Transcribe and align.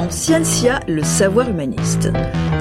dans 0.00 0.10
Scientia, 0.10 0.80
le 0.88 1.02
savoir 1.02 1.50
humaniste. 1.50 2.08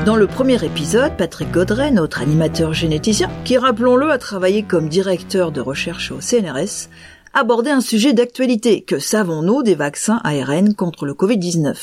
Dans 0.05 0.17
le 0.17 0.27
premier 0.27 0.61
épisode, 0.61 1.15
Patrick 1.15 1.49
Godret, 1.51 1.89
notre 1.89 2.21
animateur 2.21 2.73
généticien, 2.73 3.31
qui 3.45 3.57
rappelons-le 3.57 4.11
a 4.11 4.17
travaillé 4.17 4.63
comme 4.63 4.89
directeur 4.89 5.53
de 5.53 5.61
recherche 5.61 6.11
au 6.11 6.19
CNRS, 6.19 6.89
abordait 7.33 7.71
un 7.71 7.79
sujet 7.79 8.11
d'actualité. 8.11 8.81
Que 8.81 8.99
savons-nous 8.99 9.63
des 9.63 9.75
vaccins 9.75 10.19
ARN 10.25 10.73
contre 10.73 11.05
le 11.05 11.13
Covid-19 11.13 11.77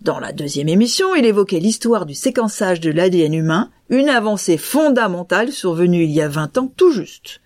Dans 0.00 0.18
la 0.18 0.32
deuxième 0.32 0.70
émission, 0.70 1.14
il 1.14 1.26
évoquait 1.26 1.60
l'histoire 1.60 2.06
du 2.06 2.14
séquençage 2.14 2.80
de 2.80 2.90
l'ADN 2.90 3.34
humain, 3.34 3.68
une 3.90 4.08
avancée 4.08 4.56
fondamentale 4.56 5.52
survenue 5.52 6.04
il 6.04 6.10
y 6.10 6.22
a 6.22 6.28
20 6.28 6.56
ans 6.56 6.72
tout 6.74 6.90
juste. 6.90 7.42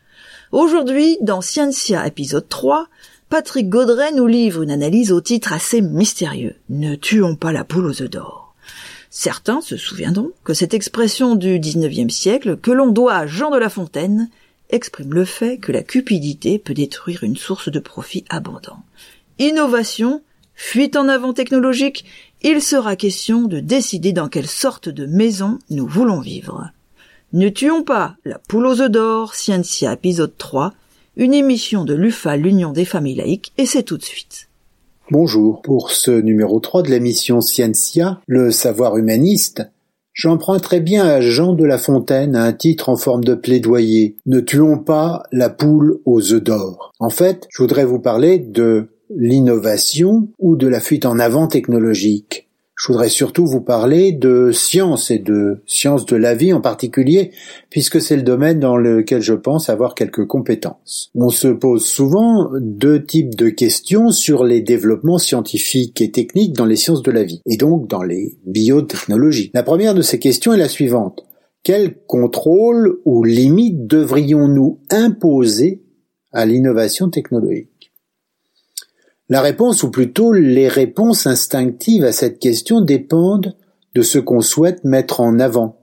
Aujourd'hui, 0.52 1.18
dans 1.20 1.40
Scientia 1.40 2.06
épisode 2.06 2.48
3, 2.48 2.86
Patrick 3.28 3.68
Gaudret 3.68 4.12
nous 4.12 4.28
livre 4.28 4.62
une 4.62 4.70
analyse 4.70 5.10
au 5.10 5.20
titre 5.20 5.52
assez 5.52 5.80
mystérieux. 5.80 6.54
Ne 6.68 6.94
tuons 6.94 7.34
pas 7.34 7.50
la 7.50 7.64
poule 7.64 7.86
aux 7.86 8.00
œufs 8.00 8.08
d'or. 8.08 8.54
Certains 9.10 9.60
se 9.60 9.76
souviendront 9.76 10.30
que 10.44 10.54
cette 10.54 10.74
expression 10.74 11.34
du 11.34 11.58
XIXe 11.58 12.14
siècle, 12.14 12.56
que 12.56 12.70
l'on 12.70 12.92
doit 12.92 13.16
à 13.16 13.26
Jean 13.26 13.50
de 13.50 13.58
La 13.58 13.68
Fontaine, 13.68 14.30
exprime 14.70 15.12
le 15.12 15.24
fait 15.24 15.58
que 15.58 15.72
la 15.72 15.82
cupidité 15.82 16.60
peut 16.60 16.74
détruire 16.74 17.24
une 17.24 17.36
source 17.36 17.68
de 17.68 17.80
profit 17.80 18.24
abondant. 18.28 18.78
Innovation, 19.40 20.22
fuite 20.54 20.94
en 20.94 21.08
avant 21.08 21.32
technologique, 21.32 22.04
il 22.42 22.62
sera 22.62 22.94
question 22.94 23.48
de 23.48 23.58
décider 23.58 24.12
dans 24.12 24.28
quelle 24.28 24.46
sorte 24.46 24.88
de 24.88 25.04
maison 25.04 25.58
nous 25.68 25.88
voulons 25.88 26.20
vivre. 26.20 26.70
Ne 27.32 27.48
tuons 27.48 27.82
pas 27.82 28.14
la 28.24 28.38
poule 28.38 28.66
aux 28.66 28.80
œufs 28.80 28.90
d'or, 28.90 29.34
Scientia 29.34 29.94
épisode 29.94 30.36
3, 30.38 30.74
une 31.16 31.32
émission 31.32 31.84
de 31.84 31.94
l'UFA, 31.94 32.36
l'Union 32.36 32.72
des 32.72 32.84
familles 32.84 33.16
laïques, 33.16 33.52
et 33.56 33.66
c'est 33.66 33.82
tout 33.82 33.96
de 33.96 34.04
suite. 34.04 34.48
Bonjour. 35.10 35.62
Pour 35.62 35.90
ce 35.90 36.10
numéro 36.10 36.60
3 36.60 36.82
de 36.82 36.90
l'émission 36.90 37.40
Scientia, 37.40 38.20
le 38.26 38.50
savoir 38.50 38.98
humaniste, 38.98 39.62
j'emprunterai 40.12 40.80
bien 40.80 41.06
à 41.06 41.20
Jean 41.20 41.54
de 41.54 41.64
La 41.64 41.78
Fontaine 41.78 42.36
un 42.36 42.52
titre 42.52 42.88
en 42.88 42.96
forme 42.96 43.24
de 43.24 43.34
plaidoyer. 43.34 44.16
Ne 44.26 44.40
tuons 44.40 44.78
pas 44.78 45.22
la 45.32 45.48
poule 45.48 46.00
aux 46.04 46.32
œufs 46.32 46.42
d'or. 46.42 46.92
En 46.98 47.10
fait, 47.10 47.46
je 47.50 47.62
voudrais 47.62 47.84
vous 47.84 48.00
parler 48.00 48.38
de 48.38 48.88
l'innovation 49.14 50.28
ou 50.38 50.56
de 50.56 50.66
la 50.66 50.80
fuite 50.80 51.06
en 51.06 51.18
avant 51.18 51.46
technologique. 51.46 52.45
Je 52.78 52.92
voudrais 52.92 53.08
surtout 53.08 53.46
vous 53.46 53.62
parler 53.62 54.12
de 54.12 54.50
science 54.52 55.10
et 55.10 55.18
de 55.18 55.62
sciences 55.66 56.04
de 56.04 56.14
la 56.14 56.34
vie 56.34 56.52
en 56.52 56.60
particulier, 56.60 57.30
puisque 57.70 58.02
c'est 58.02 58.16
le 58.16 58.22
domaine 58.22 58.60
dans 58.60 58.76
lequel 58.76 59.22
je 59.22 59.32
pense 59.32 59.70
avoir 59.70 59.94
quelques 59.94 60.26
compétences. 60.26 61.10
On 61.14 61.30
se 61.30 61.48
pose 61.48 61.86
souvent 61.86 62.50
deux 62.60 63.02
types 63.02 63.34
de 63.34 63.48
questions 63.48 64.10
sur 64.10 64.44
les 64.44 64.60
développements 64.60 65.16
scientifiques 65.16 66.02
et 66.02 66.10
techniques 66.10 66.52
dans 66.52 66.66
les 66.66 66.76
sciences 66.76 67.02
de 67.02 67.10
la 67.10 67.24
vie, 67.24 67.40
et 67.46 67.56
donc 67.56 67.88
dans 67.88 68.02
les 68.02 68.36
biotechnologies. 68.44 69.50
La 69.54 69.62
première 69.62 69.94
de 69.94 70.02
ces 70.02 70.18
questions 70.18 70.52
est 70.52 70.58
la 70.58 70.68
suivante. 70.68 71.24
Quel 71.62 71.96
contrôle 72.06 72.98
ou 73.06 73.24
limite 73.24 73.86
devrions-nous 73.86 74.80
imposer 74.90 75.82
à 76.30 76.44
l'innovation 76.44 77.08
technologique? 77.08 77.75
La 79.28 79.40
réponse, 79.40 79.82
ou 79.82 79.90
plutôt 79.90 80.32
les 80.32 80.68
réponses 80.68 81.26
instinctives 81.26 82.04
à 82.04 82.12
cette 82.12 82.38
question 82.38 82.80
dépendent 82.80 83.56
de 83.94 84.02
ce 84.02 84.18
qu'on 84.18 84.40
souhaite 84.40 84.84
mettre 84.84 85.20
en 85.20 85.38
avant. 85.38 85.76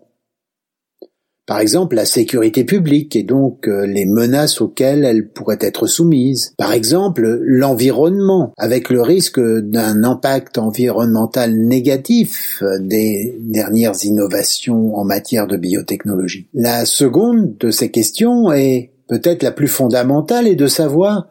Par 1.45 1.59
exemple, 1.59 1.95
la 1.97 2.05
sécurité 2.05 2.63
publique 2.63 3.17
et 3.17 3.23
donc 3.23 3.67
euh, 3.67 3.85
les 3.85 4.05
menaces 4.05 4.61
auxquelles 4.61 5.03
elle 5.03 5.27
pourrait 5.27 5.57
être 5.59 5.87
soumise. 5.87 6.53
Par 6.57 6.71
exemple, 6.71 7.41
l'environnement, 7.41 8.53
avec 8.57 8.89
le 8.89 9.01
risque 9.01 9.41
d'un 9.41 10.05
impact 10.05 10.57
environnemental 10.57 11.53
négatif 11.53 12.61
euh, 12.61 12.79
des 12.79 13.37
dernières 13.41 14.05
innovations 14.05 14.95
en 14.95 15.03
matière 15.03 15.47
de 15.47 15.57
biotechnologie. 15.57 16.47
La 16.53 16.85
seconde 16.85 17.57
de 17.57 17.71
ces 17.71 17.91
questions 17.91 18.53
est 18.53 18.93
peut-être 19.09 19.43
la 19.43 19.51
plus 19.51 19.67
fondamentale 19.67 20.47
est 20.47 20.55
de 20.55 20.67
savoir 20.67 21.27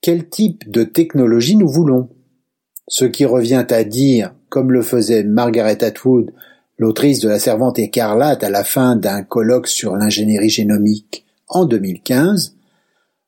quel 0.00 0.28
type 0.28 0.70
de 0.70 0.84
technologie 0.84 1.56
nous 1.56 1.68
voulons? 1.68 2.08
Ce 2.88 3.04
qui 3.04 3.24
revient 3.24 3.66
à 3.68 3.84
dire, 3.84 4.34
comme 4.48 4.72
le 4.72 4.82
faisait 4.82 5.22
Margaret 5.22 5.84
Atwood, 5.84 6.32
l'autrice 6.78 7.20
de 7.20 7.28
La 7.28 7.38
Servante 7.38 7.78
écarlate 7.78 8.42
à 8.42 8.50
la 8.50 8.64
fin 8.64 8.96
d'un 8.96 9.22
colloque 9.22 9.68
sur 9.68 9.96
l'ingénierie 9.96 10.48
génomique 10.48 11.24
en 11.48 11.64
2015, 11.64 12.56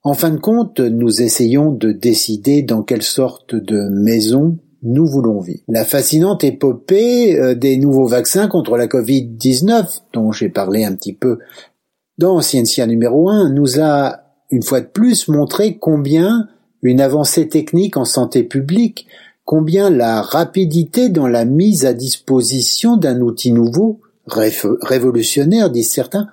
en 0.04 0.14
fin 0.14 0.30
de 0.30 0.38
compte, 0.38 0.80
nous 0.80 1.22
essayons 1.22 1.70
de 1.70 1.92
décider 1.92 2.62
dans 2.62 2.82
quelle 2.82 3.02
sorte 3.02 3.54
de 3.54 3.88
maison 3.88 4.58
nous 4.82 5.06
voulons 5.06 5.38
vivre. 5.38 5.62
La 5.68 5.84
fascinante 5.84 6.42
épopée 6.42 7.38
euh, 7.38 7.54
des 7.54 7.76
nouveaux 7.76 8.08
vaccins 8.08 8.48
contre 8.48 8.76
la 8.76 8.88
Covid-19, 8.88 10.00
dont 10.12 10.32
j'ai 10.32 10.48
parlé 10.48 10.84
un 10.84 10.96
petit 10.96 11.12
peu 11.12 11.38
dans 12.18 12.40
Scientia 12.40 12.86
numéro 12.88 13.28
1, 13.30 13.50
nous 13.50 13.80
a 13.80 14.22
une 14.50 14.64
fois 14.64 14.80
de 14.80 14.86
plus 14.86 15.28
montré 15.28 15.78
combien 15.78 16.48
une 16.82 17.00
avancée 17.00 17.48
technique 17.48 17.96
en 17.96 18.04
santé 18.04 18.42
publique, 18.42 19.06
combien 19.44 19.90
la 19.90 20.22
rapidité 20.22 21.08
dans 21.08 21.28
la 21.28 21.44
mise 21.44 21.84
à 21.86 21.94
disposition 21.94 22.96
d'un 22.96 23.20
outil 23.20 23.52
nouveau, 23.52 24.00
révolutionnaire, 24.26 25.70
disent 25.70 25.90
certains, 25.90 26.28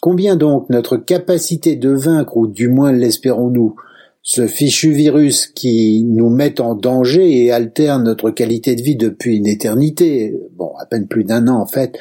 combien 0.00 0.36
donc 0.36 0.68
notre 0.70 0.96
capacité 0.96 1.76
de 1.76 1.90
vaincre, 1.90 2.36
ou 2.36 2.46
du 2.46 2.68
moins 2.68 2.92
l'espérons-nous, 2.92 3.76
ce 4.22 4.46
fichu 4.46 4.92
virus 4.92 5.46
qui 5.46 6.04
nous 6.04 6.28
met 6.28 6.60
en 6.60 6.74
danger 6.74 7.44
et 7.44 7.50
alterne 7.50 8.04
notre 8.04 8.30
qualité 8.30 8.76
de 8.76 8.82
vie 8.82 8.96
depuis 8.96 9.36
une 9.36 9.46
éternité, 9.46 10.38
bon, 10.54 10.72
à 10.78 10.84
peine 10.84 11.06
plus 11.06 11.24
d'un 11.24 11.48
an 11.48 11.60
en 11.60 11.66
fait, 11.66 11.98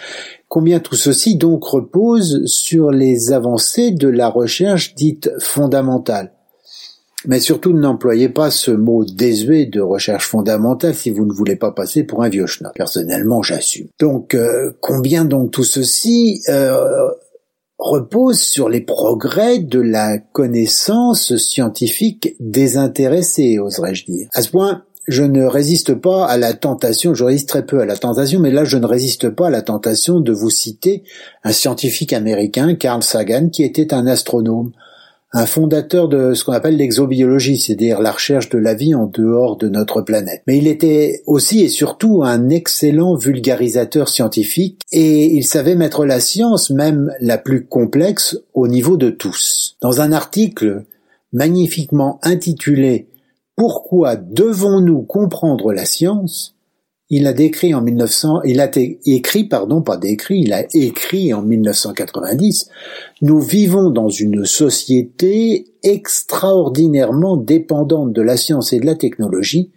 combien 0.50 0.80
tout 0.80 0.96
ceci 0.96 1.38
donc 1.38 1.64
repose 1.64 2.46
sur 2.46 2.92
les 2.92 3.31
avancées 3.31 3.92
de 3.92 4.09
la 4.09 4.28
recherche 4.28 4.94
dite 4.96 5.30
fondamentale? 5.40 6.37
Mais 7.26 7.40
surtout 7.40 7.74
n'employez 7.74 8.30
pas 8.30 8.52
ce 8.52 8.72
mot 8.72 9.04
désuet 9.04 9.66
de 9.66 9.82
recherche 9.82 10.28
fondamentale 10.28 10.94
si 10.94 11.10
vous 11.10 11.26
ne 11.26 11.34
voulez 11.34 11.56
pas 11.56 11.72
passer 11.72 12.04
pour 12.04 12.24
un 12.24 12.30
vieux 12.30 12.46
schnock. 12.46 12.74
Personnellement, 12.76 13.42
j'assume. 13.42 13.88
Donc, 14.00 14.36
euh, 14.36 14.72
combien 14.82 15.26
donc 15.26 15.52
tout 15.52 15.64
ceci 15.64 16.42
euh, 16.50 17.10
repose 17.80 18.40
sur 18.40 18.70
les 18.70 18.82
progrès 18.82 19.60
de 19.60 19.80
la 19.80 20.20
connaissance 20.20 21.36
scientifique 21.38 22.36
désintéressée, 22.40 23.60
oserais-je 23.60 24.06
dire? 24.06 24.28
À 24.34 24.44
ce 24.44 24.50
point, 24.50 24.84
je 25.08 25.24
ne 25.24 25.46
résiste 25.46 25.96
pas 25.96 26.26
à 26.26 26.38
la 26.38 26.54
tentation, 26.54 27.14
je 27.14 27.24
résiste 27.24 27.50
très 27.50 27.66
peu 27.66 27.80
à 27.80 27.86
la 27.86 27.96
tentation, 27.96 28.40
mais 28.40 28.52
là 28.52 28.66
je 28.66 28.78
ne 28.78 28.86
résiste 28.86 29.30
pas 29.30 29.48
à 29.48 29.50
la 29.50 29.62
tentation 29.62 30.20
de 30.20 30.34
vous 30.34 30.50
citer 30.50 31.04
un 31.44 31.54
scientifique 31.54 32.14
américain, 32.14 32.76
Carl 32.76 33.02
Sagan, 33.02 33.50
qui 33.50 33.64
était 33.64 33.94
un 33.94 34.06
astronome 34.06 34.72
un 35.34 35.46
fondateur 35.46 36.08
de 36.08 36.34
ce 36.34 36.44
qu'on 36.44 36.54
appelle 36.54 36.78
l'exobiologie, 36.78 37.58
c'est-à-dire 37.58 38.02
la 38.02 38.12
recherche 38.12 38.50
de 38.50 38.58
la 38.58 38.74
vie 38.74 38.96
en 38.96 39.08
dehors 39.08 39.58
de 39.58 39.68
notre 39.68 40.02
planète. 40.02 40.42
Mais 40.48 40.58
il 40.58 40.68
était 40.68 41.22
aussi 41.26 41.62
et 41.62 41.68
surtout 41.68 42.24
un 42.24 42.50
excellent 42.50 43.16
vulgarisateur 43.16 44.08
scientifique 44.08 44.82
et 44.92 45.26
il 45.26 45.44
savait 45.44 45.76
mettre 45.76 46.06
la 46.06 46.20
science, 46.20 46.70
même 46.70 47.14
la 47.20 47.38
plus 47.38 47.66
complexe, 47.66 48.40
au 48.54 48.68
niveau 48.68 48.98
de 48.98 49.10
tous. 49.10 49.78
Dans 49.82 50.00
un 50.00 50.12
article 50.12 50.86
magnifiquement 51.34 52.20
intitulé 52.24 53.10
Pourquoi 53.56 54.16
devons-nous 54.16 55.02
comprendre 55.02 55.74
la 55.74 55.86
science? 55.86 56.56
Il 57.09 57.25
a 57.28 57.34
décrit 57.34 57.73
en 57.73 57.81
1900, 57.81 58.41
il 58.44 58.59
a 58.59 58.69
écrit, 59.06 59.45
pardon, 59.45 59.81
pas 59.81 59.97
décrit, 59.97 60.41
il 60.41 60.53
a 60.53 60.66
écrit 60.73 61.34
en 61.34 61.41
1990, 61.41 62.69
nous 63.21 63.39
vivons 63.39 63.89
dans 63.89 64.09
une 64.09 64.45
société 64.45 65.65
extraordinairement 65.83 67.38
dépendante 67.38 68.12
de 68.12 68.21
la 68.21 68.36
science 68.36 68.74
et 68.74 68.80
de 68.80 68.86
la 68.86 68.95
technologie, 68.95 69.71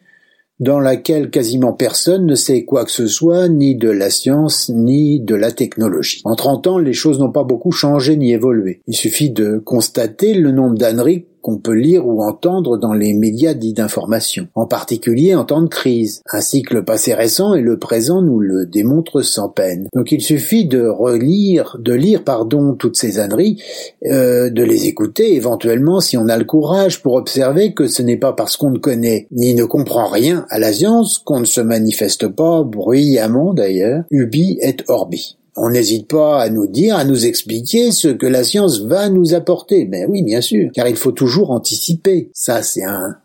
dans 0.59 0.81
laquelle 0.81 1.31
quasiment 1.31 1.73
personne 1.73 2.27
ne 2.27 2.35
sait 2.35 2.65
quoi 2.65 2.85
que 2.85 2.91
ce 2.91 3.06
soit, 3.06 3.49
ni 3.49 3.76
de 3.76 3.88
la 3.88 4.11
science, 4.11 4.69
ni 4.69 5.19
de 5.19 5.35
la 5.35 5.53
technologie. 5.53 6.21
En 6.25 6.35
30 6.35 6.67
ans, 6.67 6.79
les 6.79 6.93
choses 6.93 7.19
n'ont 7.19 7.33
pas 7.33 7.44
beaucoup 7.44 7.73
changé 7.73 8.17
ni 8.17 8.33
évolué. 8.33 8.83
Il 8.87 8.94
suffit 8.94 9.31
de 9.31 9.56
constater 9.56 10.35
le 10.35 10.53
nombre 10.53 10.76
d'âneries 10.76 11.25
qu'on 11.43 11.59
peut 11.59 11.75
lire 11.75 12.07
ou 12.07 12.23
entendre 12.23 12.79
dans 12.79 12.93
les 12.93 13.15
médias 13.15 13.55
dits 13.55 13.73
d'information, 13.73 14.49
en 14.55 14.67
particulier 14.67 15.35
en 15.35 15.45
temps 15.45 15.63
de 15.63 15.69
crise, 15.69 16.23
ainsi 16.31 16.63
que 16.63 16.75
le 16.75 16.85
passé 16.85 17.15
récent 17.15 17.55
et 17.55 17.63
le 17.63 17.79
présent 17.79 18.23
nous 18.23 18.41
le 18.41 18.67
démontrent 18.67 19.23
sans 19.23 19.49
peine. 19.49 19.89
Donc 19.95 20.13
il 20.13 20.21
suffit 20.21 20.67
de 20.67 20.87
relire, 20.87 21.77
de 21.79 21.93
lire 21.93 22.25
pardon 22.25 22.75
toutes 22.75 22.97
ces 22.97 23.19
âneries, 23.19 23.63
euh, 24.07 24.51
de 24.51 24.63
les 24.63 24.87
écouter 24.87 25.35
éventuellement 25.35 26.01
si 26.01 26.17
on 26.17 26.29
a 26.29 26.39
le 26.39 26.45
courage 26.45 27.03
pour 27.03 27.15
observer 27.15 27.75
que 27.75 27.87
ce 27.87 28.03
n'est 28.03 28.17
pas 28.17 28.33
parce 28.33 28.57
qu'on 28.57 28.71
ne 28.71 28.79
connaît 28.79 29.27
ni 29.31 29.55
ne 29.55 29.65
comprend 29.65 30.09
rien 30.09 30.47
à 30.51 30.59
la 30.59 30.73
science 30.73 31.19
qu'on 31.19 31.41
ne 31.41 31.45
se 31.45 31.61
manifeste 31.61 32.29
pas 32.29 32.63
bruyamment 32.63 33.55
d'ailleurs, 33.55 34.05
ubi 34.11 34.59
et 34.61 34.77
orbi. 34.89 35.40
On 35.62 35.69
n'hésite 35.69 36.09
pas 36.09 36.41
à 36.41 36.49
nous 36.49 36.67
dire, 36.67 36.97
à 36.97 37.05
nous 37.05 37.27
expliquer 37.27 37.93
ce 37.93 38.09
que 38.09 38.27
la 38.27 38.45
science 38.45 38.81
va 38.81 39.11
nous 39.11 39.35
apporter. 39.35 39.85
Mais 39.85 40.07
oui, 40.07 40.23
bien 40.23 40.41
sûr, 40.41 40.71
car 40.73 40.89
il 40.89 40.97
faut 40.97 41.12
toujours 41.12 41.51
anticiper. 41.51 42.31
Ça, 42.33 42.62
c'est 42.62 42.83
un 42.83 43.17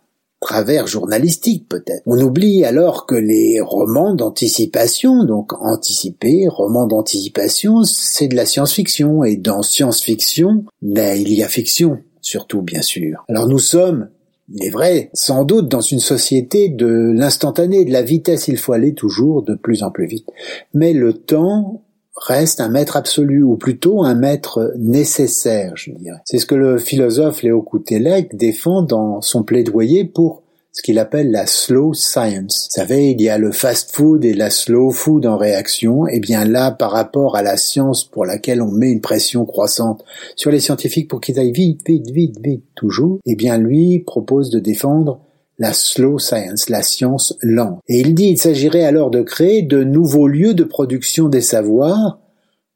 travers 0.41 0.85
journalistique 0.85 1.67
peut-être. 1.69 2.03
On 2.05 2.19
oublie 2.19 2.65
alors 2.65 3.05
que 3.05 3.15
les 3.15 3.61
romans 3.61 4.13
d'anticipation, 4.13 5.23
donc 5.23 5.53
anticiper, 5.61 6.47
romans 6.49 6.87
d'anticipation, 6.87 7.83
c'est 7.83 8.27
de 8.27 8.35
la 8.35 8.45
science-fiction 8.45 9.23
et 9.23 9.37
dans 9.37 9.63
science-fiction, 9.63 10.65
ben, 10.81 11.19
il 11.19 11.33
y 11.33 11.41
a 11.41 11.47
fiction 11.47 11.99
surtout 12.21 12.61
bien 12.61 12.81
sûr. 12.81 13.23
Alors 13.29 13.47
nous 13.47 13.59
sommes 13.59 14.09
il 14.53 14.63
est 14.63 14.69
vrai, 14.69 15.09
sans 15.13 15.43
doute 15.43 15.69
dans 15.69 15.81
une 15.81 15.99
société 15.99 16.69
de 16.69 16.85
l'instantané, 16.85 17.83
de 17.83 17.91
la 17.91 18.03
vitesse, 18.03 18.47
il 18.47 18.57
faut 18.57 18.73
aller 18.73 18.93
toujours 18.93 19.41
de 19.41 19.55
plus 19.55 19.81
en 19.81 19.89
plus 19.89 20.05
vite. 20.05 20.27
Mais 20.75 20.93
le 20.93 21.13
temps 21.13 21.81
reste 22.15 22.61
un 22.61 22.69
maître 22.69 22.95
absolu, 22.95 23.43
ou 23.43 23.57
plutôt 23.57 24.03
un 24.03 24.15
maître 24.15 24.73
nécessaire, 24.77 25.73
je 25.75 25.91
dirais. 25.91 26.19
C'est 26.25 26.39
ce 26.39 26.45
que 26.45 26.55
le 26.55 26.77
philosophe 26.77 27.43
Léo 27.43 27.61
Koutelek 27.61 28.35
défend 28.35 28.81
dans 28.81 29.21
son 29.21 29.43
plaidoyer 29.43 30.05
pour 30.05 30.43
ce 30.75 30.81
qu'il 30.81 30.99
appelle 30.99 31.31
la 31.31 31.45
slow 31.45 31.93
science. 31.93 32.67
Vous 32.69 32.81
savez, 32.81 33.11
il 33.11 33.21
y 33.21 33.29
a 33.29 33.37
le 33.37 33.53
fast 33.53 33.95
food 33.95 34.25
et 34.25 34.33
la 34.33 34.49
slow 34.49 34.91
food 34.91 35.25
en 35.25 35.37
réaction. 35.37 36.05
Eh 36.05 36.19
bien 36.19 36.43
là, 36.43 36.69
par 36.71 36.91
rapport 36.91 37.37
à 37.37 37.41
la 37.41 37.55
science 37.55 38.03
pour 38.03 38.25
laquelle 38.25 38.61
on 38.61 38.71
met 38.71 38.91
une 38.91 38.99
pression 38.99 39.45
croissante 39.45 40.03
sur 40.35 40.51
les 40.51 40.59
scientifiques 40.59 41.09
pour 41.09 41.21
qu'ils 41.21 41.39
aillent 41.39 41.53
vite, 41.53 41.79
vite, 41.87 42.11
vite, 42.11 42.39
vite, 42.43 42.65
toujours, 42.75 43.19
eh 43.25 43.35
bien 43.35 43.57
lui 43.57 43.99
propose 43.99 44.49
de 44.49 44.59
défendre 44.59 45.21
la 45.57 45.73
slow 45.73 46.19
science, 46.19 46.69
la 46.69 46.81
science 46.81 47.37
lente. 47.41 47.79
Et 47.87 47.99
il 47.99 48.15
dit 48.15 48.29
il 48.29 48.37
s'agirait 48.37 48.85
alors 48.85 49.09
de 49.09 49.21
créer 49.21 49.61
de 49.61 49.83
nouveaux 49.83 50.27
lieux 50.27 50.53
de 50.53 50.63
production 50.63 51.29
des 51.29 51.41
savoirs 51.41 52.19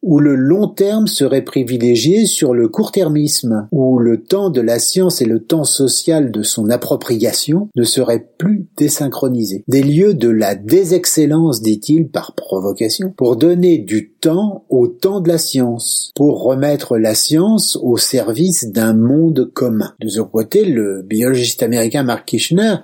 où 0.02 0.20
le 0.20 0.36
long 0.36 0.68
terme 0.68 1.08
serait 1.08 1.44
privilégié 1.44 2.26
sur 2.26 2.54
le 2.54 2.68
court-termisme, 2.68 3.68
où 3.72 4.00
le 4.00 4.24
temps 4.24 4.50
de 4.50 4.62
la 4.62 4.80
science 4.80 5.22
et 5.22 5.26
le 5.26 5.44
temps 5.44 5.66
social 5.66 6.32
de 6.32 6.42
son 6.42 6.70
appropriation 6.70 7.70
ne 7.76 7.84
seraient 7.84 8.28
plus 8.38 8.68
désynchronisés. 8.78 9.64
Des 9.68 9.84
lieux 9.84 10.14
de 10.14 10.30
la 10.30 10.56
désexcellence, 10.56 11.62
dit-il 11.62 12.10
par 12.10 12.34
provocation, 12.34 13.14
pour 13.18 13.36
donner 13.36 13.78
du 13.78 14.12
temps 14.12 14.66
au 14.70 14.88
temps 14.88 15.20
de 15.20 15.28
la 15.28 15.38
science, 15.38 16.12
pour 16.16 16.44
remettre 16.44 16.98
la 16.98 17.16
science 17.16 17.78
au 17.82 17.98
service 17.98 18.72
d'un 18.72 18.94
monde 18.94 19.52
commun. 19.54 19.94
De 20.02 20.08
ce 20.08 20.22
côté, 20.22 20.66
le 20.66 21.02
biologiste 21.02 21.64
américain 21.64 22.04
Mark 22.04 22.26
Kirchner 22.26 22.76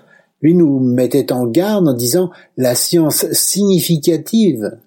lui 0.42 0.54
nous 0.54 0.80
mettait 0.80 1.32
en 1.32 1.48
garde 1.48 1.88
en 1.88 1.94
disant 1.94 2.30
la 2.58 2.76
science 2.76 3.26
significative 3.32 4.78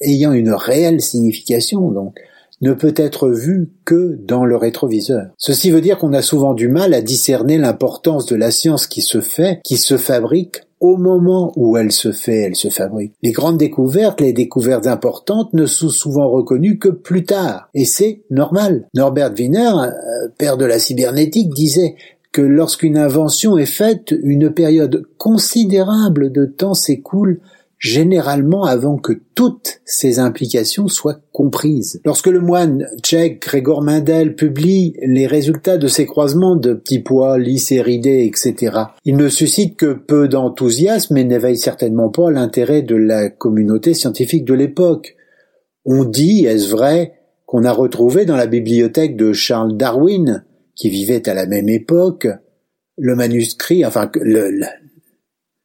ayant 0.00 0.32
une 0.32 0.52
réelle 0.52 1.00
signification, 1.00 1.90
donc, 1.90 2.18
ne 2.62 2.72
peut 2.72 2.94
être 2.96 3.28
vue 3.28 3.70
que 3.84 4.18
dans 4.24 4.44
le 4.44 4.56
rétroviseur. 4.56 5.26
Ceci 5.36 5.70
veut 5.70 5.80
dire 5.80 5.98
qu'on 5.98 6.12
a 6.12 6.22
souvent 6.22 6.54
du 6.54 6.68
mal 6.68 6.94
à 6.94 7.02
discerner 7.02 7.58
l'importance 7.58 8.26
de 8.26 8.36
la 8.36 8.50
science 8.50 8.86
qui 8.86 9.02
se 9.02 9.20
fait, 9.20 9.60
qui 9.62 9.76
se 9.76 9.98
fabrique 9.98 10.62
au 10.80 10.96
moment 10.96 11.52
où 11.56 11.76
elle 11.76 11.92
se 11.92 12.12
fait, 12.12 12.42
elle 12.42 12.54
se 12.54 12.68
fabrique. 12.68 13.14
Les 13.22 13.32
grandes 13.32 13.58
découvertes, 13.58 14.20
les 14.20 14.32
découvertes 14.32 14.86
importantes 14.86 15.52
ne 15.54 15.66
sont 15.66 15.88
souvent 15.88 16.28
reconnues 16.28 16.78
que 16.78 16.88
plus 16.88 17.24
tard. 17.24 17.68
Et 17.74 17.84
c'est 17.84 18.22
normal. 18.30 18.86
Norbert 18.94 19.32
Wiener, 19.38 19.70
euh, 19.70 20.28
père 20.36 20.56
de 20.56 20.66
la 20.66 20.78
cybernétique, 20.78 21.52
disait 21.54 21.96
que 22.30 22.42
lorsqu'une 22.42 22.98
invention 22.98 23.56
est 23.56 23.64
faite, 23.64 24.14
une 24.22 24.50
période 24.50 25.04
considérable 25.16 26.30
de 26.30 26.44
temps 26.44 26.74
s'écoule 26.74 27.40
généralement 27.78 28.64
avant 28.64 28.96
que 28.96 29.12
toutes 29.34 29.80
ces 29.84 30.18
implications 30.18 30.88
soient 30.88 31.20
comprises. 31.32 32.00
Lorsque 32.04 32.28
le 32.28 32.40
moine 32.40 32.86
tchèque 33.02 33.42
Grégor 33.42 33.82
Mendel 33.82 34.34
publie 34.34 34.94
les 35.02 35.26
résultats 35.26 35.76
de 35.76 35.88
ces 35.88 36.06
croisements 36.06 36.56
de 36.56 36.72
petits 36.72 37.00
pois, 37.00 37.38
lycéridés, 37.38 38.24
etc., 38.24 38.78
il 39.04 39.16
ne 39.16 39.28
suscite 39.28 39.76
que 39.76 39.92
peu 39.92 40.28
d'enthousiasme 40.28 41.16
et 41.16 41.24
n'éveille 41.24 41.58
certainement 41.58 42.08
pas 42.08 42.30
l'intérêt 42.30 42.82
de 42.82 42.96
la 42.96 43.28
communauté 43.28 43.92
scientifique 43.94 44.44
de 44.44 44.54
l'époque. 44.54 45.16
On 45.84 46.04
dit, 46.04 46.46
est-ce 46.46 46.70
vrai, 46.70 47.12
qu'on 47.44 47.64
a 47.64 47.72
retrouvé 47.72 48.24
dans 48.24 48.36
la 48.36 48.46
bibliothèque 48.46 49.16
de 49.16 49.32
Charles 49.32 49.76
Darwin, 49.76 50.44
qui 50.74 50.90
vivait 50.90 51.28
à 51.28 51.34
la 51.34 51.46
même 51.46 51.68
époque, 51.68 52.26
le 52.98 53.14
manuscrit, 53.14 53.84
enfin 53.84 54.10
le, 54.14 54.64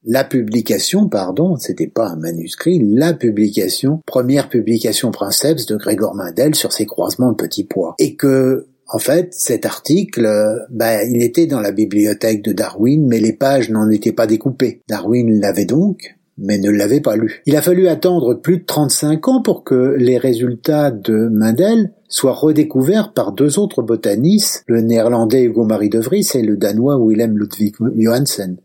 la 0.03 0.23
publication, 0.23 1.07
pardon, 1.07 1.57
c'était 1.57 1.87
pas 1.87 2.09
un 2.09 2.15
manuscrit, 2.15 2.79
la 2.83 3.13
publication, 3.13 4.01
première 4.05 4.49
publication 4.49 5.11
princeps 5.11 5.65
de 5.67 5.75
Grégor 5.75 6.15
Mendel 6.15 6.55
sur 6.55 6.71
ces 6.71 6.85
croisements 6.85 7.31
de 7.31 7.37
petits 7.37 7.65
pois. 7.65 7.95
Et 7.99 8.15
que, 8.15 8.67
en 8.87 8.97
fait, 8.97 9.33
cet 9.33 9.65
article, 9.65 10.27
bah, 10.69 11.03
il 11.03 11.21
était 11.21 11.45
dans 11.45 11.59
la 11.59 11.71
bibliothèque 11.71 12.41
de 12.43 12.51
Darwin, 12.51 13.05
mais 13.07 13.19
les 13.19 13.33
pages 13.33 13.69
n'en 13.69 13.89
étaient 13.89 14.11
pas 14.11 14.27
découpées. 14.27 14.81
Darwin 14.89 15.39
l'avait 15.39 15.65
donc, 15.65 16.17
mais 16.37 16.57
ne 16.57 16.71
l'avait 16.71 16.99
pas 16.99 17.15
lu. 17.15 17.41
Il 17.45 17.55
a 17.55 17.61
fallu 17.61 17.87
attendre 17.87 18.33
plus 18.33 18.57
de 18.57 18.65
35 18.65 19.27
ans 19.27 19.41
pour 19.43 19.63
que 19.63 19.95
les 19.97 20.17
résultats 20.17 20.89
de 20.89 21.29
Mendel 21.31 21.93
soient 22.07 22.33
redécouverts 22.33 23.13
par 23.13 23.33
deux 23.33 23.59
autres 23.59 23.83
botanistes, 23.83 24.63
le 24.65 24.81
néerlandais 24.81 25.43
Hugo 25.43 25.63
Marie 25.63 25.89
de 25.89 25.99
Vries 25.99 26.27
et 26.33 26.41
le 26.41 26.57
danois 26.57 26.99
Willem 26.99 27.37
Ludwig 27.37 27.75
Johansen 27.95 28.57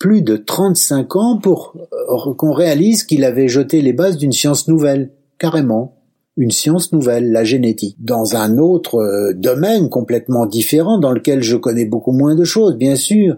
plus 0.00 0.22
de 0.22 0.36
35 0.36 1.14
ans 1.14 1.38
pour 1.38 1.76
euh, 1.76 2.34
qu'on 2.34 2.52
réalise 2.52 3.04
qu'il 3.04 3.22
avait 3.22 3.48
jeté 3.48 3.82
les 3.82 3.92
bases 3.92 4.16
d'une 4.16 4.32
science 4.32 4.66
nouvelle, 4.66 5.12
carrément. 5.38 5.94
Une 6.36 6.50
science 6.50 6.92
nouvelle, 6.92 7.30
la 7.30 7.44
génétique. 7.44 7.96
Dans 8.00 8.34
un 8.34 8.56
autre 8.56 8.96
euh, 8.96 9.34
domaine 9.34 9.90
complètement 9.90 10.46
différent, 10.46 10.98
dans 10.98 11.12
lequel 11.12 11.42
je 11.42 11.56
connais 11.56 11.84
beaucoup 11.84 12.12
moins 12.12 12.34
de 12.34 12.44
choses, 12.44 12.76
bien 12.76 12.96
sûr, 12.96 13.36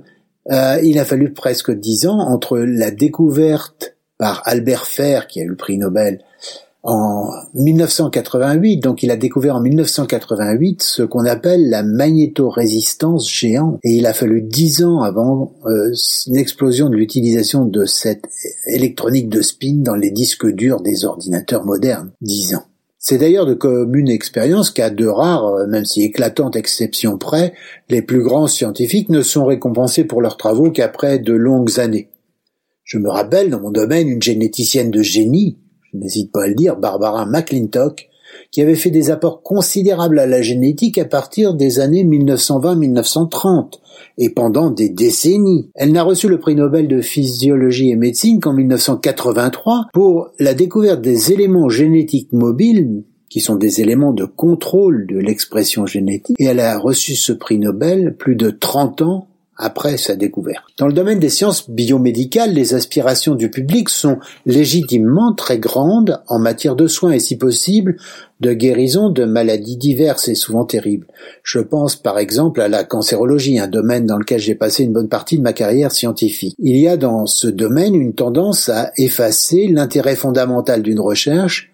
euh, 0.53 0.79
il 0.85 1.01
a 1.01 1.05
fallu 1.05 1.33
presque 1.33 1.73
dix 1.73 2.07
ans 2.07 2.21
entre 2.21 2.59
la 2.59 2.93
découverte 2.93 3.97
par 4.17 4.43
Albert 4.45 4.87
Fer, 4.87 5.27
qui 5.27 5.41
a 5.41 5.43
eu 5.43 5.49
le 5.49 5.57
prix 5.57 5.79
Nobel, 5.79 6.21
en 6.85 7.31
1988, 7.55 8.79
donc 8.79 9.03
il 9.05 9.11
a 9.13 9.17
découvert 9.17 9.57
en 9.57 9.61
1988 9.61 10.83
ce 10.83 11.03
qu'on 11.03 11.25
appelle 11.27 11.71
la 11.71 11.85
magnétorésistance 11.85 13.31
géante. 13.31 13.79
Et 13.85 13.93
il 13.93 14.07
a 14.07 14.13
fallu 14.13 14.43
dix 14.43 14.83
ans 14.83 15.03
avant 15.03 15.55
euh, 15.67 15.93
l'explosion 16.27 16.89
de 16.89 16.97
l'utilisation 16.97 17.65
de 17.65 17.85
cette 17.85 18.25
électronique 18.67 19.29
de 19.29 19.43
spin 19.43 19.77
dans 19.77 19.95
les 19.95 20.11
disques 20.11 20.47
durs 20.47 20.81
des 20.81 21.05
ordinateurs 21.05 21.65
modernes. 21.65 22.11
Dix 22.21 22.55
ans. 22.57 22.65
C'est 22.99 23.19
d'ailleurs 23.19 23.47
de 23.47 23.55
commune 23.55 24.09
expérience 24.09 24.71
qu'à 24.71 24.91
de 24.91 25.07
rares, 25.07 25.47
euh, 25.47 25.67
même 25.67 25.85
si 25.85 26.03
éclatantes 26.03 26.57
exceptions 26.57 27.17
près, 27.17 27.53
les 27.91 28.03
plus 28.03 28.23
grands 28.23 28.49
scientifiques 28.49 29.09
ne 29.09 29.23
sont 29.23 29.45
récompensés 29.45 30.05
pour 30.05 30.21
leurs 30.21 30.37
travaux 30.37 30.71
qu'après 30.73 31.21
de 31.21 31.33
longues 31.33 31.79
années. 31.79 32.11
Je 32.85 32.99
me 32.99 33.09
rappelle 33.09 33.51
dans 33.51 33.61
mon 33.61 33.71
domaine 33.71 34.09
une 34.09 34.23
généticienne 34.23 34.91
de 34.91 35.03
génie 35.03 35.59
n'hésite 35.93 36.33
pas 36.33 36.45
à 36.45 36.49
le 36.49 36.55
dire, 36.55 36.77
Barbara 36.77 37.27
McClintock, 37.27 38.09
qui 38.51 38.63
avait 38.63 38.75
fait 38.75 38.91
des 38.91 39.11
apports 39.11 39.43
considérables 39.43 40.19
à 40.19 40.27
la 40.27 40.43
génétique 40.43 40.99
à 40.99 41.05
partir 41.05 41.55
des 41.55 41.81
années 41.81 42.05
1920-1930 42.05 43.79
et 44.19 44.31
pendant 44.31 44.71
des 44.71 44.89
décennies. 44.89 45.71
Elle 45.75 45.93
n'a 45.93 46.03
reçu 46.03 46.29
le 46.29 46.39
prix 46.39 46.55
Nobel 46.55 46.89
de 46.89 47.01
physiologie 47.01 47.91
et 47.91 47.97
médecine 47.97 48.41
qu'en 48.41 48.53
1983 48.53 49.87
pour 49.93 50.31
la 50.39 50.55
découverte 50.55 51.01
des 51.01 51.33
éléments 51.33 51.69
génétiques 51.69 52.33
mobiles 52.33 53.05
qui 53.33 53.41
sont 53.41 53.57
des 53.57 53.81
éléments 53.81 54.13
de 54.13 54.27
contrôle 54.27 55.07
de 55.07 55.19
l'expression 55.19 55.87
génétique, 55.87 56.37
et 56.39 56.45
elle 56.45 56.61
a 56.61 56.79
reçu 56.79 57.15
ce 57.15 57.33
prix 57.33 57.59
Nobel 57.59 58.15
plus 58.19 58.37
de 58.37 58.51
30 58.51 59.01
ans 59.01 59.29
après 59.57 59.97
sa 59.97 60.17
découverte. 60.17 60.65
Dans 60.79 60.87
le 60.87 60.93
domaine 60.93 61.19
des 61.19 61.29
sciences 61.29 61.69
biomédicales, 61.69 62.53
les 62.53 62.75
aspirations 62.75 63.35
du 63.35 63.51
public 63.51 63.89
sont 63.89 64.19
légitimement 64.47 65.35
très 65.35 65.59
grandes 65.59 66.21
en 66.29 66.39
matière 66.39 66.77
de 66.77 66.87
soins 66.87 67.13
et 67.13 67.21
si 67.21 67.37
possible 67.37 67.97
de 68.41 68.53
guérison 68.53 69.11
de 69.11 69.25
maladies 69.25 69.77
diverses 69.77 70.29
et 70.29 70.35
souvent 70.35 70.65
terribles. 70.65 71.07
Je 71.45 71.61
pense 71.61 71.97
par 71.97 72.19
exemple 72.19 72.61
à 72.61 72.69
la 72.69 72.83
cancérologie, 72.83 73.59
un 73.59 73.69
domaine 73.69 74.07
dans 74.07 74.19
lequel 74.19 74.41
j'ai 74.41 74.55
passé 74.55 74.83
une 74.83 74.93
bonne 74.93 75.09
partie 75.09 75.39
de 75.39 75.43
ma 75.43 75.53
carrière 75.53 75.93
scientifique. 75.93 76.57
Il 76.59 76.77
y 76.77 76.89
a 76.89 76.97
dans 76.97 77.27
ce 77.27 77.47
domaine 77.47 77.95
une 77.95 78.15
tendance 78.15 78.69
à 78.69 78.91
effacer 78.97 79.69
l'intérêt 79.69 80.17
fondamental 80.17 80.83
d'une 80.83 81.01
recherche 81.01 81.72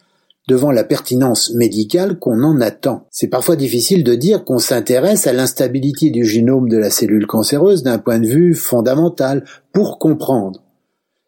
devant 0.48 0.72
la 0.72 0.82
pertinence 0.82 1.52
médicale 1.54 2.18
qu'on 2.18 2.42
en 2.42 2.60
attend. 2.60 3.06
C'est 3.10 3.28
parfois 3.28 3.54
difficile 3.54 4.02
de 4.02 4.14
dire 4.14 4.44
qu'on 4.44 4.58
s'intéresse 4.58 5.26
à 5.26 5.32
l'instabilité 5.32 6.10
du 6.10 6.24
génome 6.24 6.68
de 6.68 6.78
la 6.78 6.90
cellule 6.90 7.26
cancéreuse 7.26 7.84
d'un 7.84 7.98
point 7.98 8.18
de 8.18 8.26
vue 8.26 8.54
fondamental 8.54 9.44
pour 9.72 9.98
comprendre, 9.98 10.64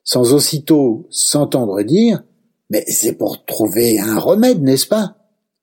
sans 0.03 0.33
aussitôt 0.33 1.07
s'entendre 1.11 1.83
dire 1.83 2.25
mais 2.71 2.85
c'est 2.87 3.15
pour 3.15 3.45
trouver 3.45 3.99
un 3.99 4.19
remède, 4.19 4.63
n'est-ce 4.63 4.87
pas? 4.87 5.17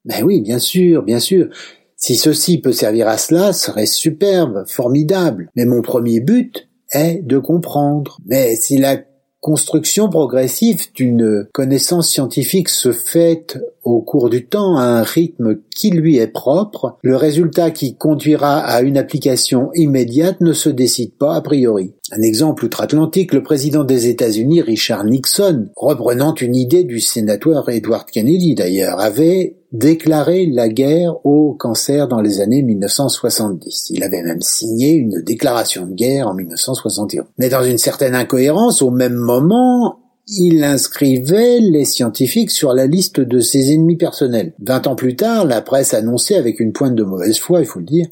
Ben 0.06 0.24
oui, 0.24 0.42
bien 0.42 0.60
sûr, 0.60 1.04
bien 1.04 1.20
sûr. 1.20 1.48
Si 1.96 2.16
ceci 2.16 2.60
peut 2.60 2.74
servir 2.74 3.08
à 3.08 3.18
cela, 3.18 3.54
serait 3.54 3.86
superbe, 3.86 4.66
formidable. 4.68 5.50
Mais 5.56 5.66
mon 5.66 5.82
premier 5.82 6.20
but 6.20 6.70
est 6.92 7.22
de 7.24 7.40
comprendre. 7.40 8.20
Mais 8.26 8.56
si 8.56 8.78
la 8.78 9.00
construction 9.48 10.10
progressive 10.10 10.92
d'une 10.94 11.48
connaissance 11.54 12.10
scientifique 12.10 12.68
se 12.68 12.92
fait 12.92 13.58
au 13.86 14.02
cours 14.02 14.30
du 14.30 14.46
temps 14.46 14.76
à 14.76 14.84
un 14.84 15.04
rythme 15.04 15.60
qui 15.74 15.90
lui 15.90 16.18
est 16.18 16.28
propre, 16.28 16.98
le 17.02 17.16
résultat 17.16 17.72
qui 17.72 17.96
conduira 17.96 18.60
à 18.60 18.82
une 18.82 18.98
application 18.98 19.70
immédiate 19.74 20.42
ne 20.42 20.52
se 20.52 20.68
décide 20.68 21.14
pas 21.14 21.36
a 21.36 21.42
priori. 21.42 21.94
Un 22.12 22.22
exemple 22.22 22.66
outre-Atlantique, 22.66 23.34
le 23.34 23.44
président 23.44 23.86
des 23.86 24.08
États-Unis, 24.08 24.62
Richard 24.62 25.06
Nixon, 25.06 25.68
reprenant 25.78 26.34
une 26.36 26.56
idée 26.56 26.84
du 26.84 27.00
sénateur 27.00 27.70
Edward 27.70 28.10
Kennedy 28.10 28.54
d'ailleurs, 28.56 29.00
avait 29.00 29.57
déclaré 29.72 30.46
la 30.46 30.70
guerre 30.70 31.26
au 31.26 31.54
cancer 31.54 32.08
dans 32.08 32.22
les 32.22 32.40
années 32.40 32.64
1970. 32.64 33.90
Il 33.90 34.04
avait 34.04 34.24
même 34.24 34.42
signé 34.42 34.94
une 34.94 35.22
déclaration 35.22 35.86
de 35.86 35.94
guerre 35.94 36.28
en 36.28 36.34
1971. 36.34 37.26
Mais 37.38 37.50
dans 37.50 37.64
une 37.64 37.78
certaine 37.78 38.16
incohérence, 38.16 38.82
au 38.82 38.92
même 38.92 39.16
moment, 39.16 40.00
il 40.28 40.64
inscrivait 40.64 41.60
les 41.60 41.86
scientifiques 41.86 42.52
sur 42.52 42.74
la 42.74 42.86
liste 42.86 43.20
de 43.20 43.40
ses 43.40 43.74
ennemis 43.74 43.98
personnels. 43.98 44.54
Vingt 44.60 44.88
ans 44.88 44.96
plus 44.96 45.16
tard, 45.16 45.46
la 45.46 45.62
presse 45.62 45.94
annonçait 45.94 46.36
avec 46.36 46.60
une 46.60 46.74
pointe 46.74 46.96
de 46.96 47.04
mauvaise 47.04 47.40
foi, 47.40 47.62
il 47.62 47.66
faut 47.66 47.80
le 47.80 47.86
dire, 47.86 48.08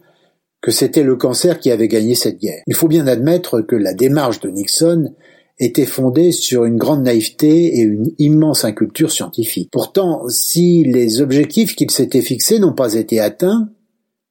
que 0.62 0.71
c'était 0.71 1.03
le 1.03 1.15
cancer 1.15 1.59
qui 1.59 1.71
avait 1.71 1.88
gagné 1.88 2.15
cette 2.15 2.39
guerre. 2.39 2.63
Il 2.67 2.74
faut 2.74 2.88
bien 2.88 3.07
admettre 3.07 3.62
que 3.62 3.75
la 3.75 3.93
démarche 3.93 4.39
de 4.39 4.50
Nixon 4.50 5.13
était 5.57 5.85
fondée 5.85 6.31
sur 6.31 6.65
une 6.65 6.77
grande 6.77 7.03
naïveté 7.03 7.79
et 7.79 7.81
une 7.81 8.12
immense 8.19 8.65
inculture 8.65 9.12
scientifique. 9.12 9.69
Pourtant, 9.71 10.24
si 10.27 10.83
les 10.83 11.21
objectifs 11.21 11.75
qu'il 11.75 11.91
s'était 11.91 12.21
fixés 12.21 12.59
n'ont 12.59 12.74
pas 12.74 12.95
été 12.95 13.19
atteints, 13.19 13.69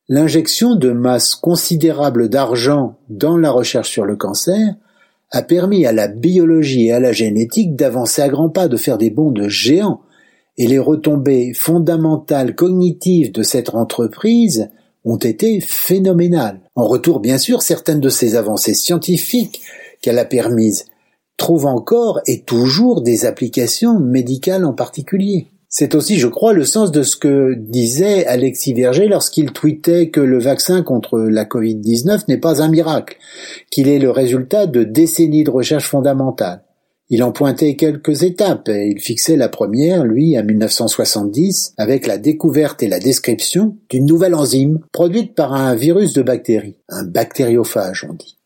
l'injection 0.08 0.76
de 0.76 0.90
masses 0.90 1.34
considérables 1.34 2.28
d'argent 2.28 2.98
dans 3.08 3.38
la 3.38 3.50
recherche 3.50 3.90
sur 3.90 4.04
le 4.04 4.16
cancer 4.16 4.74
a 5.30 5.42
permis 5.42 5.86
à 5.86 5.92
la 5.92 6.08
biologie 6.08 6.86
et 6.86 6.92
à 6.92 7.00
la 7.00 7.12
génétique 7.12 7.74
d'avancer 7.74 8.20
à 8.20 8.28
grands 8.28 8.50
pas, 8.50 8.68
de 8.68 8.76
faire 8.76 8.98
des 8.98 9.10
bonds 9.10 9.32
de 9.32 9.48
géants, 9.48 10.02
et 10.56 10.68
les 10.68 10.78
retombées 10.78 11.52
fondamentales 11.54 12.54
cognitives 12.54 13.32
de 13.32 13.42
cette 13.42 13.74
entreprise 13.74 14.70
ont 15.04 15.16
été 15.16 15.60
phénoménales. 15.60 16.60
En 16.76 16.86
retour, 16.86 17.18
bien 17.18 17.38
sûr, 17.38 17.62
certaines 17.62 18.00
de 18.00 18.08
ces 18.08 18.36
avancées 18.36 18.74
scientifiques 18.74 19.62
qu'elle 20.00 20.18
a 20.18 20.24
permises 20.24 20.84
trouvent 21.36 21.66
encore 21.66 22.20
et 22.26 22.42
toujours 22.42 23.02
des 23.02 23.26
applications 23.26 23.98
médicales 23.98 24.64
en 24.64 24.72
particulier. 24.72 25.48
C'est 25.76 25.96
aussi, 25.96 26.18
je 26.18 26.28
crois, 26.28 26.52
le 26.52 26.64
sens 26.64 26.92
de 26.92 27.02
ce 27.02 27.16
que 27.16 27.54
disait 27.54 28.24
Alexis 28.26 28.74
Verger 28.74 29.08
lorsqu'il 29.08 29.50
tweetait 29.50 30.08
que 30.08 30.20
le 30.20 30.38
vaccin 30.38 30.82
contre 30.82 31.18
la 31.18 31.44
Covid-19 31.44 32.26
n'est 32.28 32.38
pas 32.38 32.62
un 32.62 32.68
miracle, 32.68 33.16
qu'il 33.72 33.88
est 33.88 33.98
le 33.98 34.12
résultat 34.12 34.66
de 34.66 34.84
décennies 34.84 35.42
de 35.42 35.50
recherche 35.50 35.88
fondamentale. 35.88 36.62
Il 37.10 37.24
en 37.24 37.32
pointait 37.32 37.74
quelques 37.74 38.22
étapes 38.22 38.68
et 38.68 38.92
il 38.94 39.00
fixait 39.00 39.36
la 39.36 39.48
première, 39.48 40.04
lui, 40.04 40.36
à 40.36 40.44
1970, 40.44 41.74
avec 41.76 42.06
la 42.06 42.18
découverte 42.18 42.82
et 42.84 42.88
la 42.88 43.00
description 43.00 43.76
d'une 43.90 44.06
nouvelle 44.06 44.36
enzyme 44.36 44.78
produite 44.92 45.34
par 45.34 45.54
un 45.54 45.74
virus 45.74 46.12
de 46.12 46.22
bactéries, 46.22 46.78
un 46.88 47.02
bactériophage 47.04 48.06
on 48.08 48.14
dit. 48.14 48.38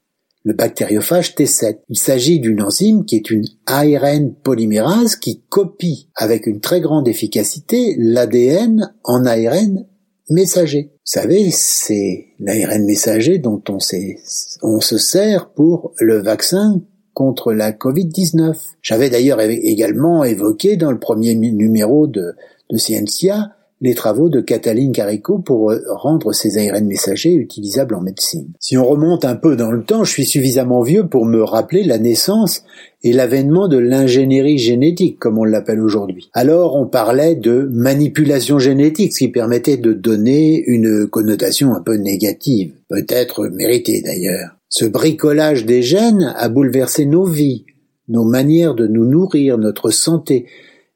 Le 0.45 0.54
bactériophage 0.54 1.35
T7. 1.35 1.78
Il 1.88 1.99
s'agit 1.99 2.40
d'une 2.40 2.62
enzyme 2.62 3.04
qui 3.04 3.16
est 3.16 3.30
une 3.30 3.45
ARN 3.66 4.35
polymérase 4.35 5.16
qui 5.16 5.42
copie 5.49 6.09
avec 6.14 6.47
une 6.47 6.61
très 6.61 6.80
grande 6.80 7.09
efficacité 7.09 7.97
l'ADN 7.99 8.95
en 9.04 9.26
ARN 9.26 9.85
messager. 10.30 10.90
Vous 10.92 10.99
savez, 11.21 11.50
c'est 11.50 12.26
l'ARN 12.38 12.85
messager 12.85 13.38
dont 13.38 13.62
on, 13.68 13.80
se 13.80 14.99
sert 14.99 15.50
pour 15.50 15.92
le 15.99 16.18
vaccin 16.18 16.83
contre 17.14 17.52
la 17.52 17.73
Covid-19. 17.73 18.57
J'avais 18.80 19.11
d'ailleurs 19.11 19.40
également 19.40 20.23
évoqué 20.23 20.76
dans 20.76 20.92
le 20.92 21.00
premier 21.00 21.35
numéro 21.35 22.07
de, 22.07 22.35
de 22.71 22.76
Scientia 22.76 23.57
les 23.80 23.94
travaux 23.94 24.28
de 24.28 24.40
Cataline 24.40 24.92
Carico 24.92 25.38
pour 25.38 25.70
euh, 25.70 25.80
rendre 25.88 26.32
ces 26.32 26.58
ARN 26.58 26.87
messagers 26.87 27.35
utilisables 27.35 27.94
en 27.94 28.00
médecine. 28.00 28.49
Si 28.58 28.76
on 28.76 28.85
remonte 28.85 29.25
un 29.25 29.37
peu 29.37 29.56
dans 29.56 29.70
le 29.70 29.85
temps, 29.85 30.04
je 30.04 30.11
suis 30.11 30.25
suffisamment 30.25 30.82
vieux 30.82 31.06
pour 31.06 31.25
me 31.25 31.42
rappeler 31.42 31.85
la 31.85 31.99
naissance 31.99 32.64
et 33.04 33.12
l'avènement 33.12 33.68
de 33.68 33.78
l'ingénierie 33.78 34.58
génétique, 34.58 35.18
comme 35.18 35.38
on 35.38 35.44
l'appelle 35.44 35.80
aujourd'hui. 35.80 36.30
Alors 36.32 36.75
on 36.75 36.87
parlait 36.87 37.37
de 37.37 37.68
manipulation 37.73 38.58
génétique, 38.58 39.12
ce 39.12 39.18
qui 39.18 39.28
permettait 39.28 39.76
de 39.76 39.92
donner 39.92 40.64
une 40.66 41.06
connotation 41.06 41.75
un 41.75 41.80
peu 41.80 41.94
négative, 41.94 42.73
peut-être 42.88 43.47
méritée 43.47 44.02
d'ailleurs. 44.02 44.56
Ce 44.68 44.85
bricolage 44.85 45.64
des 45.64 45.82
gènes 45.82 46.35
a 46.37 46.49
bouleversé 46.49 47.06
nos 47.06 47.25
vies, 47.25 47.64
nos 48.08 48.25
manières 48.25 48.75
de 48.75 48.87
nous 48.87 49.04
nourrir, 49.04 49.58
notre 49.58 49.90
santé, 49.90 50.47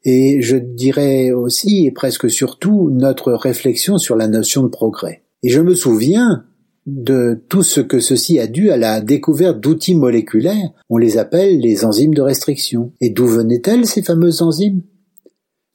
et 0.05 0.41
je 0.41 0.57
dirais 0.57 1.31
aussi 1.31 1.85
et 1.85 1.91
presque 1.91 2.29
surtout 2.29 2.89
notre 2.91 3.33
réflexion 3.33 3.97
sur 3.97 4.15
la 4.15 4.27
notion 4.27 4.63
de 4.63 4.67
progrès. 4.67 5.23
Et 5.43 5.49
je 5.49 5.61
me 5.61 5.75
souviens 5.75 6.45
de 6.85 7.41
tout 7.47 7.63
ce 7.63 7.79
que 7.79 7.99
ceci 7.99 8.39
a 8.39 8.47
dû 8.47 8.71
à 8.71 8.77
la 8.77 9.01
découverte 9.01 9.59
d'outils 9.59 9.95
moléculaires, 9.95 10.73
on 10.89 10.97
les 10.97 11.17
appelle 11.17 11.59
les 11.59 11.85
enzymes 11.85 12.13
de 12.13 12.21
restriction. 12.21 12.91
Et 12.99 13.09
d'où 13.09 13.25
venaient-elles 13.25 13.85
ces 13.85 14.03
fameuses 14.03 14.41
enzymes? 14.41 14.81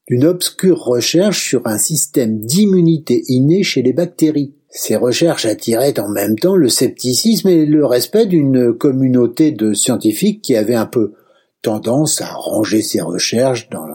D'une 0.08 0.24
obscure 0.24 0.84
recherche 0.84 1.48
sur 1.48 1.66
un 1.66 1.78
système 1.78 2.40
d'immunité 2.40 3.22
innée 3.28 3.62
chez 3.62 3.82
les 3.82 3.92
bactéries. 3.92 4.54
Ces 4.70 4.96
recherches 4.96 5.46
attiraient 5.46 5.98
en 5.98 6.08
même 6.08 6.38
temps 6.38 6.56
le 6.56 6.68
scepticisme 6.68 7.48
et 7.48 7.64
le 7.64 7.86
respect 7.86 8.26
d'une 8.26 8.74
communauté 8.74 9.50
de 9.50 9.72
scientifiques 9.72 10.42
qui 10.42 10.56
avait 10.56 10.74
un 10.74 10.86
peu 10.86 11.14
tendance 11.62 12.20
à 12.20 12.32
ranger 12.32 12.82
ses 12.82 13.00
recherches 13.00 13.68
dans 13.70 13.86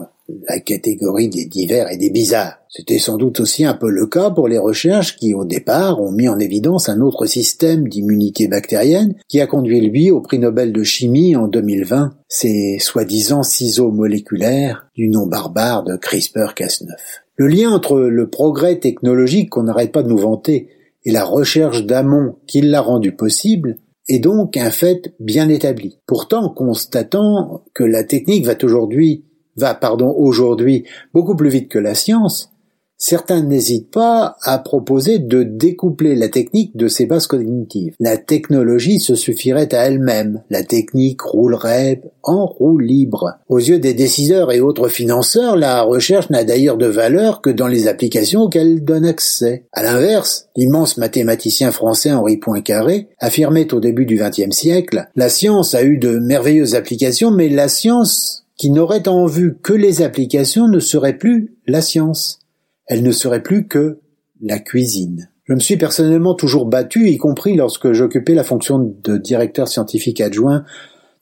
la 0.48 0.58
catégorie 0.58 1.28
des 1.28 1.44
divers 1.44 1.90
et 1.90 1.96
des 1.96 2.10
bizarres. 2.10 2.58
C'était 2.68 2.98
sans 2.98 3.18
doute 3.18 3.40
aussi 3.40 3.64
un 3.64 3.74
peu 3.74 3.90
le 3.90 4.06
cas 4.06 4.30
pour 4.30 4.48
les 4.48 4.58
recherches 4.58 5.16
qui, 5.16 5.34
au 5.34 5.44
départ, 5.44 6.00
ont 6.00 6.10
mis 6.10 6.28
en 6.28 6.38
évidence 6.38 6.88
un 6.88 7.00
autre 7.00 7.26
système 7.26 7.88
d'immunité 7.88 8.48
bactérienne 8.48 9.14
qui 9.28 9.40
a 9.40 9.46
conduit 9.46 9.80
lui 9.80 10.10
au 10.10 10.20
prix 10.20 10.38
Nobel 10.38 10.72
de 10.72 10.82
chimie 10.82 11.36
en 11.36 11.46
2020, 11.46 12.14
ces 12.28 12.78
soi-disant 12.78 13.42
ciseaux 13.42 13.90
moléculaires 13.90 14.88
du 14.94 15.08
nom 15.08 15.26
barbare 15.26 15.84
de 15.84 15.94
CRISPR-Cas9. 15.96 16.88
Le 17.36 17.46
lien 17.46 17.70
entre 17.70 18.00
le 18.00 18.30
progrès 18.30 18.78
technologique 18.78 19.50
qu'on 19.50 19.64
n'arrête 19.64 19.92
pas 19.92 20.02
de 20.02 20.08
nous 20.08 20.18
vanter 20.18 20.68
et 21.04 21.12
la 21.12 21.24
recherche 21.24 21.84
d'amont 21.84 22.36
qui 22.46 22.62
l'a 22.62 22.80
rendu 22.80 23.12
possible 23.12 23.76
est 24.08 24.18
donc 24.18 24.56
un 24.56 24.70
fait 24.70 25.14
bien 25.18 25.48
établi. 25.48 25.98
Pourtant, 26.06 26.48
constatant 26.48 27.64
que 27.74 27.84
la 27.84 28.04
technique 28.04 28.46
va 28.46 28.54
aujourd'hui 28.62 29.24
va, 29.56 29.74
pardon, 29.74 30.14
aujourd'hui 30.16 30.84
beaucoup 31.12 31.36
plus 31.36 31.50
vite 31.50 31.68
que 31.68 31.78
la 31.78 31.94
science, 31.94 32.50
certains 32.96 33.42
n'hésitent 33.42 33.90
pas 33.90 34.36
à 34.42 34.58
proposer 34.58 35.18
de 35.18 35.42
découpler 35.42 36.14
la 36.14 36.28
technique 36.28 36.76
de 36.76 36.88
ses 36.88 37.06
bases 37.06 37.26
cognitives. 37.26 37.94
La 38.00 38.16
technologie 38.16 38.98
se 38.98 39.14
suffirait 39.14 39.74
à 39.74 39.86
elle-même, 39.86 40.42
la 40.48 40.62
technique 40.62 41.20
roulerait 41.20 42.00
en 42.22 42.46
roue 42.46 42.78
libre. 42.78 43.34
Aux 43.48 43.58
yeux 43.58 43.78
des 43.78 43.94
décideurs 43.94 44.52
et 44.52 44.60
autres 44.60 44.88
financeurs, 44.88 45.56
la 45.56 45.82
recherche 45.82 46.30
n'a 46.30 46.44
d'ailleurs 46.44 46.78
de 46.78 46.86
valeur 46.86 47.42
que 47.42 47.50
dans 47.50 47.68
les 47.68 47.88
applications 47.88 48.42
auxquelles 48.42 48.64
elle 48.64 48.84
donne 48.84 49.04
accès. 49.04 49.66
À 49.72 49.82
l'inverse, 49.82 50.48
l'immense 50.56 50.96
mathématicien 50.96 51.72
français 51.72 52.12
Henri 52.12 52.38
Poincaré 52.38 53.08
affirmait 53.18 53.74
au 53.74 53.80
début 53.80 54.06
du 54.06 54.16
XXe 54.16 54.56
siècle, 54.56 55.08
la 55.14 55.28
science 55.28 55.74
a 55.74 55.82
eu 55.82 55.98
de 55.98 56.18
merveilleuses 56.18 56.74
applications, 56.74 57.30
mais 57.30 57.50
la 57.50 57.68
science 57.68 58.43
qui 58.56 58.70
n'aurait 58.70 59.08
en 59.08 59.26
vue 59.26 59.58
que 59.62 59.72
les 59.72 60.02
applications 60.02 60.68
ne 60.68 60.78
serait 60.78 61.18
plus 61.18 61.56
la 61.66 61.80
science. 61.80 62.38
Elle 62.86 63.02
ne 63.02 63.12
serait 63.12 63.42
plus 63.42 63.66
que 63.66 64.00
la 64.40 64.58
cuisine. 64.58 65.30
Je 65.44 65.52
me 65.52 65.60
suis 65.60 65.76
personnellement 65.76 66.34
toujours 66.34 66.66
battu, 66.66 67.08
y 67.08 67.18
compris 67.18 67.54
lorsque 67.56 67.92
j'occupais 67.92 68.34
la 68.34 68.44
fonction 68.44 68.78
de 68.78 69.16
directeur 69.18 69.68
scientifique 69.68 70.20
adjoint 70.20 70.64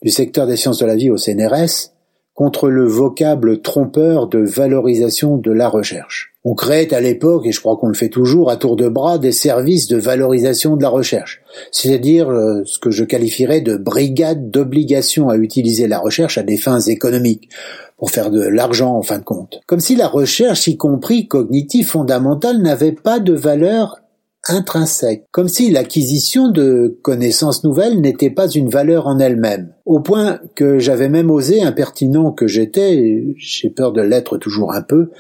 du 0.02 0.10
secteur 0.10 0.46
des 0.46 0.56
sciences 0.56 0.78
de 0.78 0.86
la 0.86 0.96
vie 0.96 1.10
au 1.10 1.16
CNRS, 1.16 1.92
contre 2.34 2.68
le 2.68 2.86
vocable 2.86 3.60
trompeur 3.60 4.26
de 4.26 4.38
valorisation 4.38 5.36
de 5.36 5.52
la 5.52 5.68
recherche. 5.68 6.31
On 6.44 6.54
créait 6.54 6.92
à 6.92 7.00
l'époque, 7.00 7.46
et 7.46 7.52
je 7.52 7.61
crois 7.61 7.76
qu'on 7.76 7.87
le 7.87 7.94
fait 7.94 8.08
toujours, 8.08 8.50
à 8.50 8.56
tour 8.56 8.75
de 8.75 8.88
bras, 8.88 9.18
des 9.18 9.30
services 9.30 9.87
de 9.87 9.96
valorisation 9.96 10.76
de 10.76 10.82
la 10.82 10.88
recherche, 10.88 11.42
c'est-à-dire 11.70 12.30
euh, 12.30 12.62
ce 12.64 12.80
que 12.80 12.90
je 12.90 13.04
qualifierais 13.04 13.61
de 13.61 13.76
brigade 13.76 14.50
d'obligation 14.50 15.28
à 15.28 15.37
utiliser 15.37 15.87
la 15.87 16.00
recherche 16.00 16.38
à 16.38 16.42
des 16.42 16.56
fins 16.56 16.80
économiques, 16.80 17.49
pour 17.96 18.11
faire 18.11 18.32
de 18.32 18.42
l'argent 18.42 18.96
en 18.96 19.02
fin 19.02 19.18
de 19.18 19.25
compte. 19.25 19.61
Comme 19.68 19.78
si 19.78 19.94
la 19.94 20.08
recherche, 20.08 20.66
y 20.66 20.76
compris 20.76 21.28
cognitive 21.28 21.87
fondamentale, 21.87 22.61
n'avait 22.61 22.90
pas 22.90 23.20
de 23.20 23.32
valeur 23.32 24.00
intrinsèque, 24.49 25.26
comme 25.30 25.46
si 25.46 25.70
l'acquisition 25.70 26.49
de 26.49 26.99
connaissances 27.02 27.62
nouvelles 27.62 28.00
n'était 28.00 28.30
pas 28.30 28.49
une 28.49 28.68
valeur 28.68 29.06
en 29.06 29.20
elle-même, 29.20 29.72
au 29.84 30.00
point 30.00 30.40
que 30.56 30.80
j'avais 30.80 31.08
même 31.08 31.30
osé, 31.30 31.62
impertinent 31.62 32.32
que 32.32 32.49
j'étais, 32.49 33.37
j'ai 33.37 33.70
peur 33.70 33.92
de 33.92 34.02
l'être 34.02 34.37
toujours 34.38 34.72
un 34.72 34.82
peu, 34.82 35.11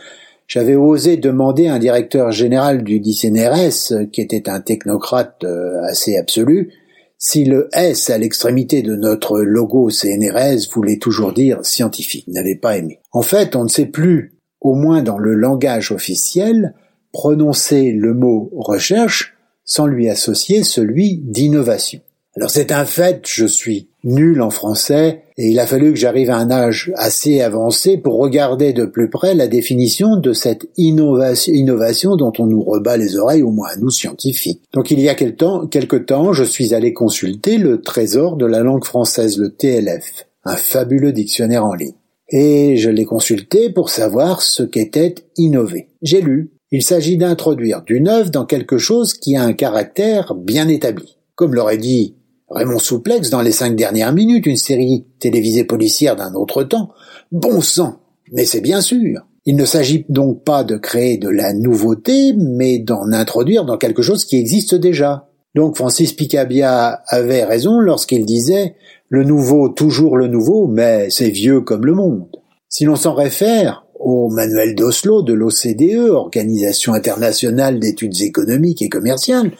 j'avais 0.46 0.74
osé 0.74 1.16
demander 1.16 1.66
à 1.66 1.74
un 1.74 1.78
directeur 1.78 2.30
général 2.30 2.82
du 2.82 3.00
DCNRS, 3.00 4.10
qui 4.12 4.20
était 4.20 4.48
un 4.48 4.60
technocrate 4.60 5.44
euh, 5.44 5.82
assez 5.84 6.16
absolu, 6.16 6.72
si 7.18 7.44
le 7.44 7.68
S 7.72 8.10
à 8.10 8.18
l'extrémité 8.18 8.82
de 8.82 8.96
notre 8.96 9.40
logo 9.40 9.90
CNRS 9.90 10.68
voulait 10.72 10.98
toujours 10.98 11.32
dire 11.32 11.64
scientifique. 11.64 12.24
Il 12.26 12.34
n'avait 12.34 12.56
pas 12.56 12.76
aimé. 12.76 12.98
En 13.12 13.22
fait, 13.22 13.54
on 13.54 13.64
ne 13.64 13.68
sait 13.68 13.86
plus, 13.86 14.34
au 14.60 14.74
moins 14.74 15.02
dans 15.02 15.18
le 15.18 15.34
langage 15.34 15.92
officiel, 15.92 16.74
prononcer 17.12 17.92
le 17.92 18.12
mot 18.12 18.50
recherche 18.56 19.36
sans 19.64 19.86
lui 19.86 20.08
associer 20.08 20.64
celui 20.64 21.18
d'innovation. 21.18 22.00
Alors 22.34 22.50
c'est 22.50 22.72
un 22.72 22.86
fait, 22.86 23.26
je 23.26 23.44
suis 23.44 23.88
nul 24.04 24.40
en 24.40 24.48
français 24.48 25.24
et 25.36 25.48
il 25.48 25.60
a 25.60 25.66
fallu 25.66 25.92
que 25.92 25.98
j'arrive 25.98 26.30
à 26.30 26.38
un 26.38 26.50
âge 26.50 26.90
assez 26.96 27.42
avancé 27.42 27.98
pour 27.98 28.18
regarder 28.18 28.72
de 28.72 28.86
plus 28.86 29.10
près 29.10 29.34
la 29.34 29.48
définition 29.48 30.16
de 30.16 30.32
cette 30.32 30.66
innovation, 30.78 32.16
dont 32.16 32.32
on 32.38 32.46
nous 32.46 32.62
rebat 32.62 32.96
les 32.96 33.18
oreilles, 33.18 33.42
au 33.42 33.50
moins 33.50 33.68
nous 33.78 33.90
scientifiques. 33.90 34.62
Donc 34.72 34.90
il 34.90 34.98
y 35.00 35.10
a 35.10 35.14
quelque 35.14 35.96
temps, 35.96 36.32
je 36.32 36.44
suis 36.44 36.72
allé 36.72 36.94
consulter 36.94 37.58
le 37.58 37.82
trésor 37.82 38.36
de 38.36 38.46
la 38.46 38.60
langue 38.60 38.84
française, 38.84 39.36
le 39.36 39.50
TLF, 39.50 40.26
un 40.44 40.56
fabuleux 40.56 41.12
dictionnaire 41.12 41.66
en 41.66 41.74
ligne. 41.74 41.92
Et 42.30 42.78
je 42.78 42.88
l'ai 42.88 43.04
consulté 43.04 43.68
pour 43.68 43.90
savoir 43.90 44.40
ce 44.40 44.62
qu'était 44.62 45.16
innover. 45.36 45.88
J'ai 46.00 46.22
lu. 46.22 46.50
Il 46.70 46.82
s'agit 46.82 47.18
d'introduire 47.18 47.82
du 47.82 48.00
neuf 48.00 48.30
dans 48.30 48.46
quelque 48.46 48.78
chose 48.78 49.12
qui 49.12 49.36
a 49.36 49.42
un 49.42 49.52
caractère 49.52 50.34
bien 50.34 50.68
établi. 50.68 51.18
Comme 51.34 51.54
l'aurait 51.54 51.76
dit 51.76 52.14
Raymond 52.54 52.78
Souplex 52.78 53.30
dans 53.30 53.40
les 53.40 53.52
cinq 53.52 53.76
dernières 53.76 54.12
minutes, 54.12 54.46
une 54.46 54.56
série 54.56 55.06
télévisée 55.18 55.64
policière 55.64 56.16
d'un 56.16 56.34
autre 56.34 56.62
temps. 56.62 56.90
Bon 57.30 57.60
sang, 57.60 58.00
mais 58.30 58.44
c'est 58.44 58.60
bien 58.60 58.80
sûr. 58.80 59.26
Il 59.46 59.56
ne 59.56 59.64
s'agit 59.64 60.04
donc 60.08 60.44
pas 60.44 60.62
de 60.62 60.76
créer 60.76 61.16
de 61.16 61.28
la 61.28 61.52
nouveauté, 61.54 62.34
mais 62.34 62.78
d'en 62.78 63.10
introduire 63.12 63.64
dans 63.64 63.78
quelque 63.78 64.02
chose 64.02 64.24
qui 64.24 64.36
existe 64.36 64.74
déjà. 64.74 65.28
Donc 65.54 65.76
Francis 65.76 66.12
Picabia 66.12 67.02
avait 67.08 67.44
raison 67.44 67.80
lorsqu'il 67.80 68.24
disait 68.24 68.74
le 69.08 69.24
nouveau, 69.24 69.68
toujours 69.68 70.16
le 70.16 70.28
nouveau, 70.28 70.68
mais 70.68 71.08
c'est 71.10 71.30
vieux 71.30 71.62
comme 71.62 71.86
le 71.86 71.94
monde. 71.94 72.28
Si 72.68 72.84
l'on 72.84 72.96
s'en 72.96 73.14
réfère 73.14 73.86
au 74.02 74.28
manuel 74.28 74.74
d'Oslo 74.74 75.22
de 75.22 75.32
l'OCDE, 75.32 76.10
Organisation 76.10 76.92
internationale 76.92 77.78
d'études 77.78 78.20
économiques 78.20 78.82
et 78.82 78.88
commerciales, 78.88 79.52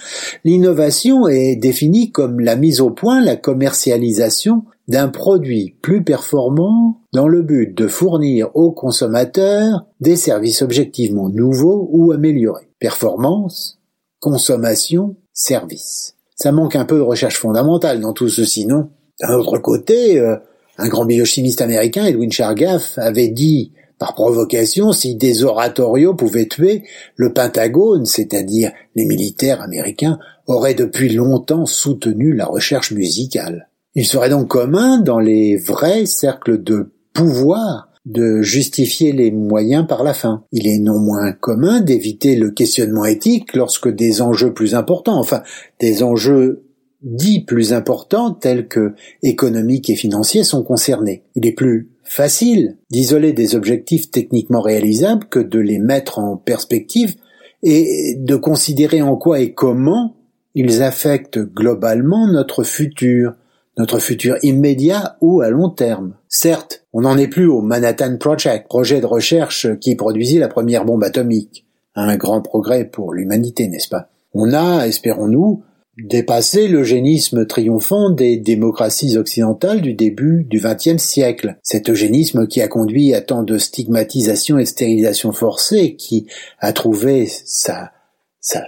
l'innovation 0.44 1.28
est 1.28 1.56
définie 1.56 2.10
comme 2.10 2.40
la 2.40 2.56
mise 2.56 2.80
au 2.80 2.90
point, 2.90 3.24
la 3.24 3.36
commercialisation 3.36 4.64
d'un 4.88 5.08
produit 5.08 5.76
plus 5.80 6.02
performant 6.02 7.00
dans 7.12 7.28
le 7.28 7.42
but 7.42 7.72
de 7.76 7.86
fournir 7.86 8.50
aux 8.54 8.72
consommateurs 8.72 9.86
des 10.00 10.16
services 10.16 10.62
objectivement 10.62 11.28
nouveaux 11.28 11.88
ou 11.92 12.12
améliorés. 12.12 12.68
Performance, 12.78 13.78
consommation, 14.20 15.16
service. 15.32 16.16
Ça 16.34 16.50
manque 16.50 16.74
un 16.74 16.84
peu 16.84 16.96
de 16.96 17.02
recherche 17.02 17.38
fondamentale 17.38 18.00
dans 18.00 18.12
tout 18.12 18.28
ceci, 18.28 18.66
non? 18.66 18.88
D'un 19.20 19.34
autre 19.34 19.58
côté, 19.58 20.18
euh, 20.18 20.36
un 20.78 20.88
grand 20.88 21.04
biochimiste 21.04 21.60
américain, 21.60 22.06
Edwin 22.06 22.32
Chargaff, 22.32 22.98
avait 22.98 23.28
dit 23.28 23.72
par 24.02 24.14
provocation, 24.16 24.90
si 24.90 25.14
des 25.14 25.44
oratorios 25.44 26.14
pouvaient 26.14 26.48
tuer, 26.48 26.82
le 27.14 27.32
Pentagone, 27.32 28.04
c'est-à-dire 28.04 28.72
les 28.96 29.04
militaires 29.04 29.62
américains, 29.62 30.18
aurait 30.48 30.74
depuis 30.74 31.08
longtemps 31.08 31.66
soutenu 31.66 32.34
la 32.34 32.46
recherche 32.46 32.90
musicale. 32.90 33.68
Il 33.94 34.04
serait 34.04 34.28
donc 34.28 34.48
commun 34.48 34.98
dans 34.98 35.20
les 35.20 35.56
vrais 35.56 36.04
cercles 36.06 36.60
de 36.60 36.90
pouvoir 37.12 37.90
de 38.06 38.42
justifier 38.42 39.12
les 39.12 39.30
moyens 39.30 39.86
par 39.86 40.02
la 40.02 40.14
fin. 40.14 40.42
Il 40.50 40.66
est 40.66 40.80
non 40.80 40.98
moins 40.98 41.30
commun 41.30 41.80
d'éviter 41.80 42.34
le 42.34 42.50
questionnement 42.50 43.04
éthique 43.04 43.54
lorsque 43.54 43.88
des 43.88 44.20
enjeux 44.20 44.52
plus 44.52 44.74
importants, 44.74 45.20
enfin 45.20 45.44
des 45.78 46.02
enjeux 46.02 46.64
dits 47.02 47.44
plus 47.44 47.72
importants 47.72 48.32
tels 48.32 48.66
que 48.66 48.94
économiques 49.22 49.90
et 49.90 49.94
financiers 49.94 50.42
sont 50.42 50.64
concernés. 50.64 51.22
Il 51.36 51.46
est 51.46 51.52
plus 51.52 51.88
facile 52.12 52.76
d'isoler 52.90 53.32
des 53.32 53.54
objectifs 53.54 54.10
techniquement 54.10 54.60
réalisables 54.60 55.24
que 55.30 55.38
de 55.38 55.58
les 55.58 55.78
mettre 55.78 56.18
en 56.18 56.36
perspective 56.36 57.14
et 57.62 58.16
de 58.18 58.36
considérer 58.36 59.00
en 59.00 59.16
quoi 59.16 59.40
et 59.40 59.54
comment 59.54 60.14
ils 60.54 60.82
affectent 60.82 61.38
globalement 61.38 62.26
notre 62.26 62.64
futur, 62.64 63.32
notre 63.78 63.98
futur 63.98 64.36
immédiat 64.42 65.16
ou 65.22 65.40
à 65.40 65.48
long 65.48 65.70
terme. 65.70 66.12
Certes, 66.28 66.84
on 66.92 67.00
n'en 67.00 67.16
est 67.16 67.28
plus 67.28 67.46
au 67.46 67.62
Manhattan 67.62 68.18
Project, 68.18 68.68
projet 68.68 69.00
de 69.00 69.06
recherche 69.06 69.78
qui 69.78 69.96
produisit 69.96 70.38
la 70.38 70.48
première 70.48 70.84
bombe 70.84 71.04
atomique. 71.04 71.64
Un 71.94 72.16
grand 72.16 72.42
progrès 72.42 72.84
pour 72.84 73.14
l'humanité, 73.14 73.68
n'est-ce 73.68 73.88
pas? 73.88 74.10
On 74.34 74.52
a, 74.52 74.86
espérons-nous, 74.86 75.62
dépasser 76.02 76.68
l'eugénisme 76.68 77.46
triomphant 77.46 78.10
des 78.10 78.36
démocraties 78.36 79.16
occidentales 79.16 79.80
du 79.80 79.94
début 79.94 80.44
du 80.44 80.60
XXe 80.60 81.02
siècle. 81.02 81.56
Cet 81.62 81.88
eugénisme 81.88 82.46
qui 82.46 82.60
a 82.60 82.68
conduit 82.68 83.14
à 83.14 83.20
tant 83.20 83.42
de 83.42 83.58
stigmatisation 83.58 84.58
et 84.58 84.64
de 84.64 84.68
stérilisation 84.68 85.32
forcée, 85.32 85.96
qui 85.96 86.26
a 86.58 86.72
trouvé 86.72 87.26
sa, 87.26 87.92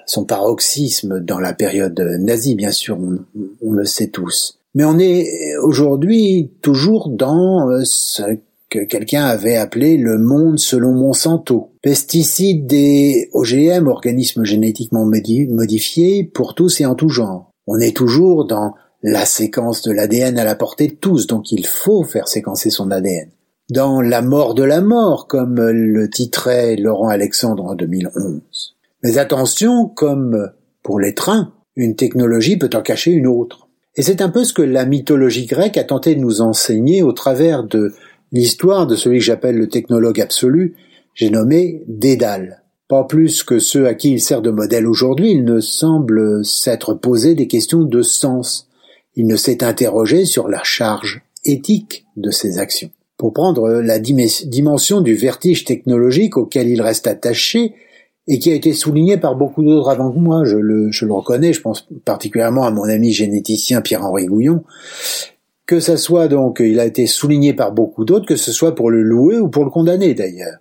son 0.07 0.25
paroxysme 0.25 1.21
dans 1.21 1.39
la 1.39 1.53
période 1.53 1.99
nazie, 2.19 2.55
bien 2.55 2.71
sûr, 2.71 2.99
on 3.63 3.73
le 3.73 3.85
sait 3.85 4.09
tous. 4.09 4.59
Mais 4.75 4.85
on 4.85 4.99
est 4.99 5.57
aujourd'hui 5.63 6.51
toujours 6.61 7.09
dans 7.09 7.71
euh, 7.71 7.83
ce 7.85 8.23
que 8.75 8.85
quelqu'un 8.85 9.25
avait 9.25 9.57
appelé 9.57 9.97
le 9.97 10.19
monde 10.19 10.59
selon 10.59 10.93
Monsanto. 10.93 11.71
Pesticides 11.81 12.73
et 12.73 13.31
OGM, 13.33 13.87
organismes 13.87 14.45
génétiquement 14.45 15.07
modifiés, 15.07 16.25
pour 16.25 16.57
tous 16.57 16.81
et 16.81 16.87
en 16.87 16.97
tout 16.97 17.09
genre. 17.09 17.53
On 17.69 17.79
est 17.79 17.97
toujours 17.97 18.47
dans 18.47 18.75
la 19.05 19.27
séquence 19.27 19.83
de 19.83 19.93
l'ADN 19.93 20.39
à 20.41 20.45
la 20.45 20.57
portée 20.57 20.89
de 20.89 20.95
tous, 20.95 21.29
donc 21.29 21.53
il 21.53 21.65
faut 21.67 22.03
faire 22.03 22.27
séquencer 22.27 22.71
son 22.71 22.91
ADN. 22.91 23.31
Dans 23.71 24.01
la 24.01 24.23
mort 24.23 24.55
de 24.55 24.65
la 24.65 24.81
mort, 24.81 25.29
comme 25.29 25.61
le 25.61 26.11
titrait 26.11 26.75
Laurent 26.75 27.09
Alexandre 27.09 27.65
en 27.65 27.77
2011. 27.77 28.43
Mais 29.05 29.19
attention, 29.19 29.87
comme 29.87 30.51
pour 30.83 30.99
les 30.99 31.15
trains, 31.15 31.53
une 31.77 31.95
technologie 31.95 32.57
peut 32.57 32.71
en 32.75 32.83
cacher 32.83 33.13
une 33.13 33.29
autre. 33.29 33.69
Et 33.95 34.03
c'est 34.03 34.21
un 34.21 34.31
peu 34.31 34.43
ce 34.43 34.53
que 34.53 34.63
la 34.63 34.85
mythologie 34.85 35.47
grecque 35.47 35.79
a 35.79 35.85
tenté 35.85 36.17
de 36.17 36.21
nous 36.21 36.41
enseigner 36.41 37.03
au 37.03 37.13
travers 37.13 37.63
de 37.63 37.95
L'histoire 38.35 38.89
de 38.89 38.97
celui 38.97 39.19
que 39.19 39.25
j'appelle 39.25 39.57
le 39.57 39.69
technologue 39.69 40.21
absolu, 40.21 40.75
j'ai 41.15 41.31
nommé 41.31 41.85
Dédale. 41.87 42.65
Pas 42.89 43.05
plus 43.05 43.45
que 43.45 43.61
ceux 43.61 43.87
à 43.87 43.95
qui 43.95 44.11
il 44.11 44.21
sert 44.21 44.43
de 44.43 44.51
modèle 44.51 44.89
aujourd'hui, 44.89 45.31
il 45.31 45.45
ne 45.45 45.61
semble 45.61 46.45
s'être 46.45 46.95
posé 46.95 47.37
des 47.37 47.47
questions 47.47 47.85
de 47.85 48.03
sens. 48.03 48.69
Il 49.15 49.29
ne 49.29 49.37
s'est 49.37 49.63
interrogé 49.63 50.25
sur 50.25 50.49
la 50.49 50.65
charge 50.65 51.23
éthique 51.45 52.07
de 52.17 52.33
ses 52.33 52.59
actions. 52.59 52.91
Pour 53.17 53.33
prendre 53.33 53.71
la 53.71 54.01
dimension 54.01 55.01
du 55.01 55.15
vertige 55.15 55.65
technologique 55.65 56.37
auquel 56.37 56.69
il 56.69 56.83
reste 56.83 57.07
attaché, 57.07 57.75
et 58.27 58.39
qui 58.39 58.51
a 58.51 58.55
été 58.55 58.73
souligné 58.73 59.17
par 59.17 59.37
beaucoup 59.37 59.63
d'autres 59.63 59.91
avant 59.91 60.11
que 60.11 60.19
moi, 60.19 60.45
je 60.45 60.57
le, 60.57 60.91
je 60.91 61.05
le 61.05 61.13
reconnais, 61.13 61.53
je 61.53 61.61
pense 61.61 61.87
particulièrement 62.05 62.65
à 62.65 62.71
mon 62.71 62.85
ami 62.85 63.13
généticien 63.13 63.81
Pierre-Henri 63.81 64.27
Gouillon, 64.27 64.65
que 65.67 65.81
ça 65.81 65.97
soit 65.97 66.29
donc, 66.29 66.61
il 66.61 66.79
a 66.81 66.85
été 66.85 67.07
souligné 67.07 67.55
par 67.55 67.73
beaucoup 67.73 68.05
d'autres, 68.05 68.27
que 68.27 68.37
ce 68.37 68.53
soit 68.53 68.75
pour 68.75 68.91
le 68.91 69.03
louer 69.03 69.39
ou 69.39 69.49
pour 69.49 69.65
le 69.65 69.71
condamner 69.71 70.15
d'ailleurs. 70.15 70.59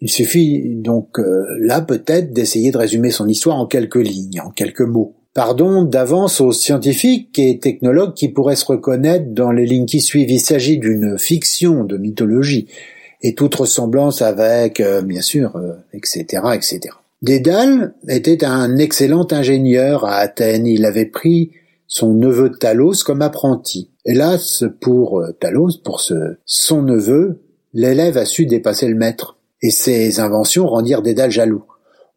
Il 0.00 0.10
suffit 0.10 0.64
donc 0.66 1.20
euh, 1.20 1.44
là 1.60 1.80
peut-être 1.80 2.32
d'essayer 2.32 2.72
de 2.72 2.78
résumer 2.78 3.10
son 3.10 3.28
histoire 3.28 3.56
en 3.56 3.66
quelques 3.66 3.94
lignes, 3.94 4.40
en 4.40 4.50
quelques 4.50 4.80
mots. 4.80 5.14
Pardon 5.32 5.84
d'avance 5.84 6.40
aux 6.40 6.50
scientifiques 6.50 7.38
et 7.38 7.58
technologues 7.60 8.12
qui 8.12 8.28
pourraient 8.28 8.56
se 8.56 8.66
reconnaître 8.66 9.26
dans 9.30 9.52
les 9.52 9.64
lignes 9.64 9.86
qui 9.86 10.00
suivent. 10.00 10.30
Il 10.30 10.40
s'agit 10.40 10.78
d'une 10.78 11.18
fiction 11.18 11.84
de 11.84 11.96
mythologie 11.96 12.66
et 13.22 13.34
toute 13.34 13.54
ressemblance 13.54 14.22
avec, 14.22 14.80
euh, 14.80 15.02
bien 15.02 15.22
sûr, 15.22 15.58
etc., 15.92 16.42
euh, 16.44 16.52
etc. 16.52 16.80
Dédale 17.22 17.94
était 18.08 18.44
un 18.44 18.78
excellent 18.78 19.28
ingénieur 19.30 20.04
à 20.04 20.16
Athènes. 20.16 20.66
Il 20.66 20.84
avait 20.84 21.06
pris 21.06 21.52
son 21.86 22.12
neveu 22.12 22.50
Talos 22.50 23.04
comme 23.06 23.22
apprenti. 23.22 23.91
Hélas 24.04 24.64
pour 24.80 25.20
euh, 25.20 25.30
Talos, 25.38 25.78
pour 25.84 26.00
ce, 26.00 26.36
son 26.44 26.82
neveu, 26.82 27.40
l'élève 27.72 28.16
a 28.18 28.24
su 28.24 28.46
dépasser 28.46 28.88
le 28.88 28.96
maître, 28.96 29.38
et 29.62 29.70
ses 29.70 30.18
inventions 30.18 30.66
rendirent 30.66 31.02
Dédale 31.02 31.30
jaloux. 31.30 31.62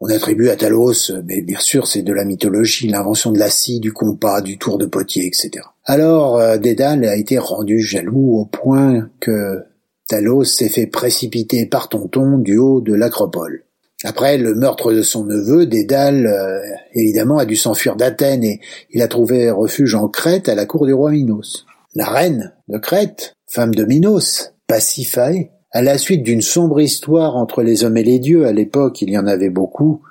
On 0.02 0.10
attribue 0.10 0.50
à 0.50 0.56
Talos, 0.56 1.12
mais 1.26 1.42
bien 1.42 1.60
sûr 1.60 1.86
c'est 1.86 2.02
de 2.02 2.12
la 2.12 2.26
mythologie, 2.26 2.88
l'invention 2.88 3.32
de 3.32 3.38
la 3.38 3.52
scie, 3.52 3.80
du 3.80 3.94
compas, 3.94 4.42
du 4.42 4.58
tour 4.58 4.80
de 4.80 4.88
potier, 4.88 5.28
etc. 5.28 5.52
Alors 5.86 6.38
euh, 6.38 6.58
Dédale 6.58 7.06
a 7.06 7.16
été 7.16 7.38
rendu 7.38 7.80
jaloux 7.80 8.40
au 8.40 8.46
point 8.46 9.10
que 9.20 9.64
Talos 10.08 10.44
s'est 10.46 10.70
fait 10.70 10.88
précipiter 10.88 11.68
par 11.68 11.88
Tonton 11.88 12.40
du 12.40 12.58
haut 12.58 12.82
de 12.82 12.96
l'acropole. 12.96 13.64
Après 14.04 14.38
le 14.38 14.56
meurtre 14.56 14.92
de 14.92 15.04
son 15.04 15.24
neveu, 15.24 15.68
Dédale, 15.68 16.26
euh, 16.28 16.62
évidemment, 16.94 17.38
a 17.38 17.46
dû 17.46 17.56
s'enfuir 17.56 17.96
d'Athènes 17.96 18.44
et 18.44 18.60
il 18.92 19.02
a 19.02 19.08
trouvé 19.08 19.50
refuge 19.52 19.96
en 19.96 20.08
Crète 20.08 20.50
à 20.50 20.56
la 20.56 20.66
cour 20.66 20.86
du 20.86 20.94
roi 20.94 21.12
Minos. 21.12 21.66
La 21.98 22.10
reine 22.10 22.52
de 22.68 22.78
Crète, 22.78 23.38
femme 23.48 23.74
de 23.74 23.86
Minos, 23.86 24.54
Pasiphae, 24.68 25.52
à 25.72 25.82
la 25.82 25.98
suite 25.98 26.24
d'une 26.24 26.42
sombre 26.42 26.82
histoire 26.82 27.38
entre 27.38 27.64
les 27.64 27.86
hommes 27.86 27.96
et 27.96 28.04
les 28.04 28.20
dieux, 28.20 28.46
à 28.46 28.52
l'époque 28.52 29.02
il 29.02 29.10
y 29.10 29.18
en 29.18 29.28
avait 29.28 29.50
beaucoup, 29.50 30.02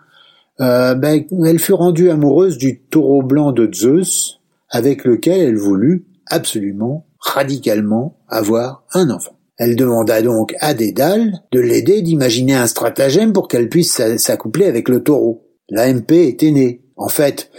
euh, 0.62 0.94
ben, 0.94 1.25
elle 1.44 1.59
fut 1.59 1.75
rendue 1.75 2.09
amoureuse 2.09 2.57
du 2.57 2.81
taureau 2.81 3.20
blanc 3.20 3.53
de 3.53 3.68
Zeus, 3.70 4.40
avec 4.70 5.05
lequel 5.05 5.42
elle 5.42 5.59
voulut 5.59 6.07
absolument, 6.27 7.05
radicalement, 7.18 8.16
avoir 8.29 8.85
un 8.94 9.11
enfant. 9.11 9.37
Elle 9.59 9.77
demanda 9.77 10.23
donc 10.23 10.55
à 10.61 10.73
Dédale 10.73 11.42
de 11.53 11.61
l'aider 11.61 12.01
d'imaginer 12.01 12.55
un 12.55 12.66
stratagème 12.66 13.35
pour 13.35 13.47
qu'elle 13.47 13.68
puisse 13.68 14.01
s'accoupler 14.16 14.64
avec 14.64 14.88
le 14.88 15.03
taureau. 15.03 15.44
L'AMP 15.68 16.12
était 16.12 16.51
née. 16.51 16.81
En 16.97 17.09
fait, 17.09 17.51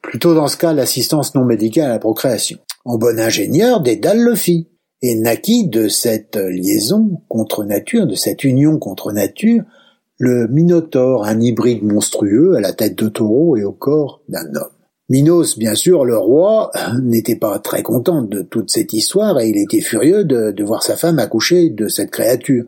plutôt 0.00 0.34
dans 0.34 0.46
ce 0.46 0.56
cas 0.56 0.72
l'assistance 0.72 1.34
non 1.34 1.44
médicale 1.44 1.86
à 1.86 1.94
la 1.94 1.98
procréation. 1.98 2.58
En 2.84 2.98
bon 2.98 3.18
ingénieur, 3.18 3.80
Dédale 3.80 4.20
le 4.20 4.34
fit, 4.34 4.68
et 5.02 5.14
naquit 5.14 5.68
de 5.68 5.88
cette 5.88 6.36
liaison 6.36 7.20
contre 7.28 7.64
nature, 7.64 8.06
de 8.06 8.14
cette 8.14 8.44
union 8.44 8.78
contre 8.78 9.12
nature, 9.12 9.62
le 10.18 10.48
Minotaure, 10.48 11.24
un 11.24 11.40
hybride 11.40 11.84
monstrueux 11.84 12.56
à 12.56 12.60
la 12.60 12.72
tête 12.72 12.96
de 12.96 13.08
taureau 13.08 13.56
et 13.56 13.64
au 13.64 13.72
corps 13.72 14.22
d'un 14.28 14.46
homme. 14.54 14.72
Minos, 15.10 15.58
bien 15.58 15.74
sûr, 15.74 16.04
le 16.04 16.18
roi, 16.18 16.70
n'était 17.02 17.36
pas 17.36 17.58
très 17.60 17.82
content 17.82 18.22
de 18.22 18.42
toute 18.42 18.70
cette 18.70 18.92
histoire 18.92 19.40
et 19.40 19.48
il 19.48 19.56
était 19.56 19.80
furieux 19.80 20.24
de, 20.24 20.50
de, 20.50 20.64
voir 20.64 20.82
sa 20.82 20.96
femme 20.96 21.18
accoucher 21.18 21.70
de 21.70 21.88
cette 21.88 22.10
créature. 22.10 22.64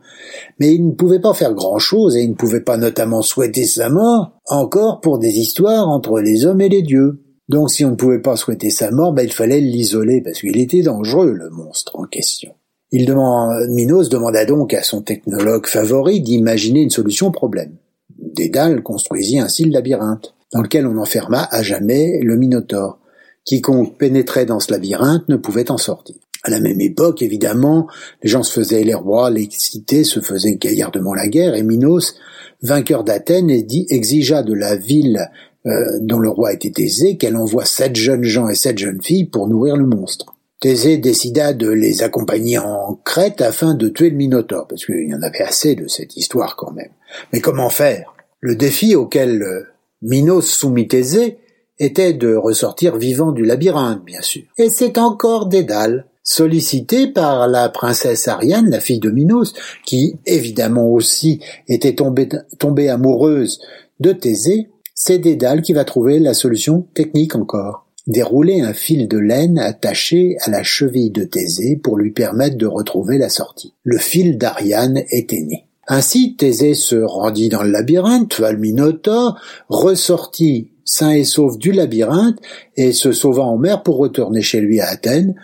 Mais 0.59 0.73
il 0.73 0.87
ne 0.87 0.93
pouvait 0.93 1.21
pas 1.21 1.35
faire 1.35 1.53
grand-chose 1.53 2.17
et 2.17 2.23
il 2.23 2.31
ne 2.31 2.35
pouvait 2.35 2.63
pas 2.63 2.79
notamment 2.79 3.21
souhaiter 3.21 3.65
sa 3.65 3.91
mort, 3.91 4.33
encore 4.47 5.01
pour 5.01 5.19
des 5.19 5.39
histoires 5.39 5.89
entre 5.89 6.21
les 6.21 6.47
hommes 6.47 6.63
et 6.63 6.71
les 6.71 6.83
dieux. 6.83 7.21
Donc 7.51 7.69
si 7.69 7.85
on 7.85 7.91
ne 7.91 7.97
pouvait 7.97 8.21
pas 8.21 8.37
souhaiter 8.37 8.71
sa 8.71 8.93
mort, 8.93 9.13
ben, 9.13 9.25
il 9.25 9.33
fallait 9.33 9.61
l'isoler 9.61 10.21
parce 10.21 10.39
qu'il 10.39 10.57
était 10.57 10.83
dangereux, 10.83 11.33
le 11.33 11.51
monstre 11.51 11.99
en 11.99 12.05
question. 12.05 12.53
Il 12.93 13.07
demande, 13.07 13.69
Minos 13.71 14.09
demanda 14.09 14.45
donc 14.45 14.73
à 14.73 14.85
son 14.85 15.03
technologue 15.03 15.67
favori 15.67 16.21
d'imaginer 16.21 16.83
une 16.83 16.91
solution 16.91 17.27
au 17.27 17.31
problème. 17.33 17.73
Dédale 18.17 18.85
construisit 18.85 19.41
ainsi 19.41 19.65
le 19.65 19.73
labyrinthe 19.73 20.33
dans 20.53 20.63
lequel 20.63 20.87
on 20.87 20.97
enferma 20.97 21.49
à 21.51 21.65
jamais 21.65 22.21
le 22.23 22.37
Minotaure. 22.37 23.01
Quiconque 23.45 23.99
pénétrait 23.99 24.47
dans 24.47 24.61
ce 24.61 24.71
labyrinthe 24.71 25.29
ne 25.29 25.35
pouvait 25.37 25.73
en 25.73 25.79
sortir. 25.79 26.15
À 26.45 26.51
la 26.51 26.61
même 26.61 26.81
époque, 26.81 27.21
évidemment, 27.21 27.89
les 28.23 28.31
gens 28.31 28.45
se 28.45 28.53
faisaient 28.53 28.85
les 28.85 28.95
rois, 28.95 29.29
les 29.29 29.49
cités 29.51 30.05
se 30.05 30.21
faisaient 30.21 30.55
gaillardement 30.55 31.15
la 31.15 31.27
guerre, 31.27 31.57
et 31.57 31.65
Minos, 31.65 32.15
vainqueur 32.63 33.03
d'Athènes, 33.03 33.51
exigea 33.51 34.45
de 34.45 34.55
la 34.55 34.77
ville 34.77 35.31
euh, 35.67 35.99
dont 36.01 36.19
le 36.19 36.31
roi 36.31 36.53
était 36.53 36.83
aisé 36.83 37.17
qu'elle 37.17 37.37
envoie 37.37 37.65
sept 37.65 37.97
jeunes 37.97 38.25
gens 38.25 38.49
et 38.49 38.55
sept 38.55 38.79
jeunes 38.79 39.03
filles 39.03 39.27
pour 39.27 39.49
nourrir 39.49 39.77
le 39.77 39.87
monstre. 39.87 40.35
Thésée 40.61 40.99
décida 40.99 41.55
de 41.55 41.71
les 41.71 42.03
accompagner 42.03 42.59
en 42.59 43.01
Crète 43.05 43.41
afin 43.41 43.75
de 43.75 43.89
tuer 43.89 44.11
le 44.11 44.17
Minotaure, 44.17 44.67
parce 44.69 44.85
qu'il 44.85 45.09
y 45.09 45.15
en 45.15 45.23
avait 45.23 45.43
assez 45.43 45.75
de 45.75 45.89
cette 45.89 46.17
histoire 46.17 46.57
quand 46.57 46.73
même. 46.73 46.91
Mais 47.33 47.41
comment 47.41 47.71
faire? 47.71 48.15
Le 48.41 48.57
défi 48.57 48.95
auquel 48.95 49.43
euh, 49.43 49.65
Minos 50.03 50.47
soumit 50.47 50.87
Thésée 50.89 51.39
était 51.79 52.13
de 52.13 52.35
ressortir 52.35 52.97
vivant 52.97 53.33
du 53.33 53.45
labyrinthe, 53.45 54.05
bien 54.05 54.21
sûr. 54.21 54.43
Et 54.59 54.69
c'est 54.69 54.99
encore 54.99 55.47
Dédale, 55.47 56.07
sollicité 56.23 57.09
par 57.09 57.49
la 57.49 57.69
princesse 57.71 58.29
Ariane, 58.29 58.71
la 58.71 58.81
fille 58.81 59.01
de 59.01 59.11
Minos, 59.11 59.55
qui 59.85 60.17
évidemment 60.27 60.89
aussi 60.93 61.41
était 61.69 61.95
tombée, 61.95 62.89
amoureuse 62.89 63.61
de 63.99 64.13
Thésée, 64.13 64.69
c'est 65.03 65.19
Dédale 65.19 65.63
qui 65.63 65.73
va 65.73 65.87
trouver 65.87 66.19
la 66.19 66.35
solution 66.35 66.87
technique 66.93 67.35
encore. 67.35 67.87
Dérouler 68.07 68.61
un 68.61 68.75
fil 68.75 69.09
de 69.09 69.17
laine 69.17 69.59
attaché 69.59 70.37
à 70.43 70.51
la 70.51 70.63
cheville 70.63 71.11
de 71.11 71.25
Thésée 71.25 71.81
pour 71.83 71.97
lui 71.97 72.11
permettre 72.11 72.59
de 72.59 72.67
retrouver 72.67 73.17
la 73.17 73.31
sortie. 73.31 73.73
Le 73.83 73.97
fil 73.97 74.37
d'Ariane 74.37 75.03
était 75.11 75.41
né. 75.41 75.65
Ainsi 75.89 76.37
Thésée 76.37 76.75
se 76.75 76.97
rendit 76.97 77.49
dans 77.49 77.63
le 77.63 77.71
labyrinthe, 77.71 78.29
tua 78.29 78.53
le 78.53 78.59
Minotaure, 78.59 79.41
ressortit 79.71 80.73
sain 80.85 81.13
et 81.13 81.25
sauf 81.25 81.57
du 81.57 81.73
labyrinthe 81.73 82.39
et 82.77 82.93
se 82.93 83.13
sauva 83.13 83.45
en 83.45 83.57
mer 83.57 83.83
pour 83.83 83.97
retourner 83.97 84.43
chez 84.43 84.61
lui 84.61 84.83
à 84.83 84.89
Athènes, 84.89 85.35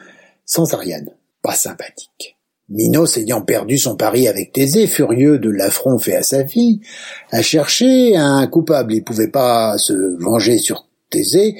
sans 0.44 0.74
Ariane. 0.74 1.08
Pas 1.40 1.54
sympathique. 1.54 2.35
Minos 2.68 3.16
ayant 3.16 3.42
perdu 3.42 3.78
son 3.78 3.96
pari 3.96 4.26
avec 4.26 4.52
Thésée, 4.52 4.86
furieux 4.86 5.38
de 5.38 5.50
l'affront 5.50 5.98
fait 5.98 6.16
à 6.16 6.22
sa 6.22 6.46
fille, 6.46 6.80
a 7.30 7.40
cherché 7.40 8.16
un 8.16 8.46
coupable. 8.48 8.94
Il 8.94 9.04
pouvait 9.04 9.28
pas 9.28 9.78
se 9.78 10.20
venger 10.20 10.58
sur 10.58 10.88
Thésée, 11.10 11.56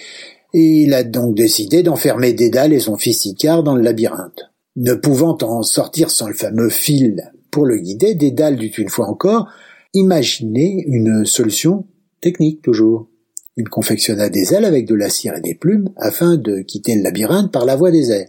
et 0.53 0.83
il 0.83 0.95
a 0.95 1.05
donc 1.05 1.37
décidé 1.37 1.83
d'enfermer 1.83 2.33
Dédale 2.33 2.73
et 2.73 2.81
son 2.81 2.97
fils 2.97 3.25
Icare 3.25 3.62
dans 3.62 3.77
le 3.77 3.83
labyrinthe. 3.83 4.51
Ne 4.75 4.95
pouvant 4.95 5.38
en 5.42 5.62
sortir 5.62 6.11
sans 6.11 6.29
le 6.29 6.35
fameux 6.35 6.71
fil 6.71 7.31
pour 7.51 7.66
le 7.66 7.77
guider, 7.77 8.14
Dédale 8.14 8.57
dut 8.57 8.75
une 8.77 8.88
fois 8.88 9.07
encore 9.07 9.49
imaginer 9.95 10.85
une 10.87 11.25
solution 11.25 11.87
technique 12.21 12.62
toujours. 12.62 13.09
Il 13.57 13.69
confectionna 13.69 14.29
des 14.29 14.53
ailes 14.53 14.66
avec 14.66 14.87
de 14.87 14.95
la 14.95 15.09
cire 15.09 15.35
et 15.35 15.40
des 15.40 15.55
plumes 15.55 15.88
afin 15.97 16.37
de 16.37 16.61
quitter 16.61 16.95
le 16.95 17.03
labyrinthe 17.03 17.51
par 17.51 17.64
la 17.64 17.77
voie 17.77 17.90
des 17.90 18.11
airs. 18.11 18.29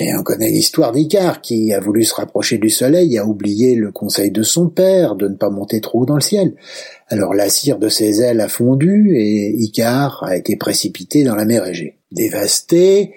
Et 0.00 0.14
on 0.14 0.22
connaît 0.22 0.50
l'histoire 0.50 0.92
d'Icare 0.92 1.40
qui 1.40 1.72
a 1.72 1.80
voulu 1.80 2.04
se 2.04 2.14
rapprocher 2.14 2.58
du 2.58 2.70
soleil 2.70 3.18
a 3.18 3.26
oublié 3.26 3.74
le 3.74 3.92
conseil 3.92 4.30
de 4.30 4.42
son 4.42 4.68
père 4.68 5.14
de 5.14 5.28
ne 5.28 5.34
pas 5.34 5.50
monter 5.50 5.80
trop 5.80 6.00
haut 6.00 6.06
dans 6.06 6.14
le 6.14 6.20
ciel. 6.20 6.54
Alors 7.08 7.34
la 7.34 7.48
cire 7.48 7.78
de 7.78 7.88
ses 7.88 8.22
ailes 8.22 8.40
a 8.40 8.48
fondu 8.48 9.14
et 9.16 9.50
Icare 9.50 10.24
a 10.24 10.36
été 10.36 10.56
précipité 10.56 11.22
dans 11.22 11.36
la 11.36 11.44
mer 11.44 11.66
Égée. 11.66 11.98
Dévasté, 12.12 13.14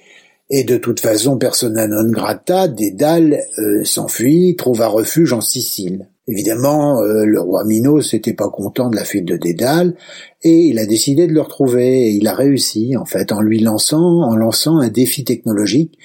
et 0.49 0.63
de 0.63 0.77
toute 0.77 0.99
façon 0.99 1.37
persona 1.37 1.87
non 1.87 2.09
grata, 2.11 2.67
Dédale 2.67 3.41
euh, 3.57 3.83
s'enfuit, 3.83 4.55
trouva 4.55 4.87
refuge 4.87 5.33
en 5.33 5.41
Sicile. 5.41 6.09
Évidemment, 6.27 7.01
euh, 7.01 7.25
le 7.25 7.41
roi 7.41 7.65
Minos 7.65 8.13
n'était 8.13 8.33
pas 8.33 8.49
content 8.49 8.89
de 8.89 8.95
la 8.95 9.03
fuite 9.03 9.25
de 9.25 9.35
Dédale, 9.35 9.95
et 10.43 10.67
il 10.67 10.79
a 10.79 10.85
décidé 10.85 11.27
de 11.27 11.33
le 11.33 11.41
retrouver, 11.41 12.07
et 12.07 12.11
il 12.11 12.27
a 12.27 12.35
réussi, 12.35 12.95
en 12.95 13.05
fait, 13.05 13.31
en 13.31 13.41
lui 13.41 13.59
lançant, 13.59 14.21
en 14.21 14.35
lançant 14.35 14.77
un 14.77 14.89
défi 14.89 15.23
technologique 15.23 15.97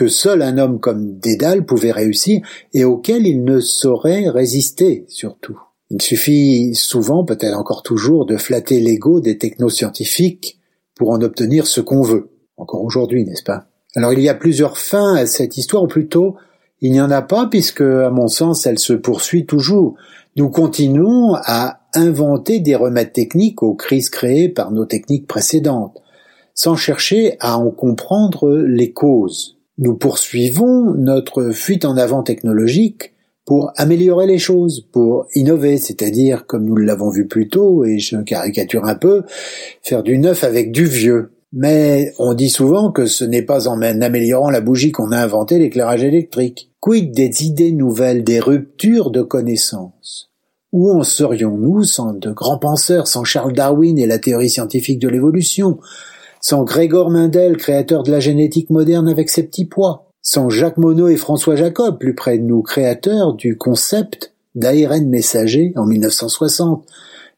que 0.00 0.08
seul 0.08 0.40
un 0.40 0.56
homme 0.56 0.80
comme 0.80 1.18
Dédale 1.18 1.66
pouvait 1.66 1.92
réussir, 1.92 2.40
et 2.72 2.84
auquel 2.84 3.26
il 3.26 3.44
ne 3.44 3.60
saurait 3.60 4.30
résister, 4.30 5.04
surtout. 5.08 5.60
Il 5.90 6.00
suffit 6.00 6.74
souvent, 6.74 7.22
peut-être 7.22 7.58
encore 7.58 7.82
toujours, 7.82 8.24
de 8.24 8.38
flatter 8.38 8.80
l'ego 8.80 9.20
des 9.20 9.36
technoscientifiques 9.36 10.58
pour 10.94 11.10
en 11.10 11.20
obtenir 11.20 11.66
ce 11.66 11.82
qu'on 11.82 12.00
veut. 12.00 12.30
Encore 12.56 12.82
aujourd'hui, 12.82 13.26
n'est-ce 13.26 13.42
pas? 13.42 13.66
Alors 13.94 14.14
il 14.14 14.20
y 14.20 14.30
a 14.30 14.34
plusieurs 14.34 14.78
fins 14.78 15.16
à 15.16 15.26
cette 15.26 15.58
histoire, 15.58 15.82
ou 15.82 15.86
plutôt 15.86 16.36
il 16.80 16.92
n'y 16.92 17.00
en 17.02 17.10
a 17.10 17.20
pas 17.20 17.46
puisque, 17.46 17.82
à 17.82 18.08
mon 18.08 18.28
sens, 18.28 18.64
elle 18.64 18.78
se 18.78 18.94
poursuit 18.94 19.44
toujours. 19.44 19.96
Nous 20.36 20.48
continuons 20.48 21.34
à 21.34 21.80
inventer 21.92 22.60
des 22.60 22.74
remèdes 22.74 23.12
techniques 23.12 23.62
aux 23.62 23.74
crises 23.74 24.08
créées 24.08 24.48
par 24.48 24.70
nos 24.70 24.86
techniques 24.86 25.26
précédentes, 25.26 26.00
sans 26.54 26.74
chercher 26.74 27.36
à 27.38 27.58
en 27.58 27.70
comprendre 27.70 28.50
les 28.50 28.94
causes. 28.94 29.59
Nous 29.80 29.96
poursuivons 29.96 30.92
notre 30.94 31.52
fuite 31.52 31.86
en 31.86 31.96
avant 31.96 32.22
technologique 32.22 33.14
pour 33.46 33.72
améliorer 33.76 34.26
les 34.26 34.38
choses, 34.38 34.86
pour 34.92 35.26
innover, 35.34 35.78
c'est-à-dire, 35.78 36.46
comme 36.46 36.66
nous 36.66 36.76
l'avons 36.76 37.08
vu 37.08 37.26
plus 37.26 37.48
tôt, 37.48 37.84
et 37.84 37.98
je 37.98 38.18
caricature 38.18 38.84
un 38.84 38.94
peu, 38.94 39.22
faire 39.82 40.02
du 40.02 40.18
neuf 40.18 40.44
avec 40.44 40.70
du 40.70 40.84
vieux. 40.84 41.32
Mais 41.54 42.12
on 42.18 42.34
dit 42.34 42.50
souvent 42.50 42.92
que 42.92 43.06
ce 43.06 43.24
n'est 43.24 43.42
pas 43.42 43.68
en 43.68 43.80
améliorant 43.80 44.50
la 44.50 44.60
bougie 44.60 44.92
qu'on 44.92 45.12
a 45.12 45.18
inventé 45.18 45.58
l'éclairage 45.58 46.04
électrique. 46.04 46.70
Quid 46.78 47.12
des 47.12 47.44
idées 47.44 47.72
nouvelles, 47.72 48.22
des 48.22 48.38
ruptures 48.38 49.10
de 49.10 49.22
connaissances? 49.22 50.30
Où 50.72 50.92
en 50.92 51.02
serions-nous 51.02 51.84
sans 51.84 52.12
de 52.12 52.30
grands 52.30 52.58
penseurs, 52.58 53.08
sans 53.08 53.24
Charles 53.24 53.54
Darwin 53.54 53.98
et 53.98 54.06
la 54.06 54.18
théorie 54.18 54.50
scientifique 54.50 55.00
de 55.00 55.08
l'évolution, 55.08 55.78
sans 56.40 56.64
Grégor 56.64 57.10
Mendel, 57.10 57.56
créateur 57.56 58.02
de 58.02 58.10
la 58.10 58.20
génétique 58.20 58.70
moderne 58.70 59.08
avec 59.08 59.30
ses 59.30 59.42
petits 59.42 59.66
pois, 59.66 60.06
sans 60.22 60.48
Jacques 60.48 60.78
Monod 60.78 61.10
et 61.10 61.16
François 61.16 61.56
Jacob, 61.56 61.98
plus 61.98 62.14
près 62.14 62.38
de 62.38 62.44
nous, 62.44 62.62
créateurs 62.62 63.34
du 63.34 63.56
concept 63.56 64.32
d'ARN 64.54 65.06
messager 65.08 65.72
en 65.76 65.86
1960, 65.86 66.84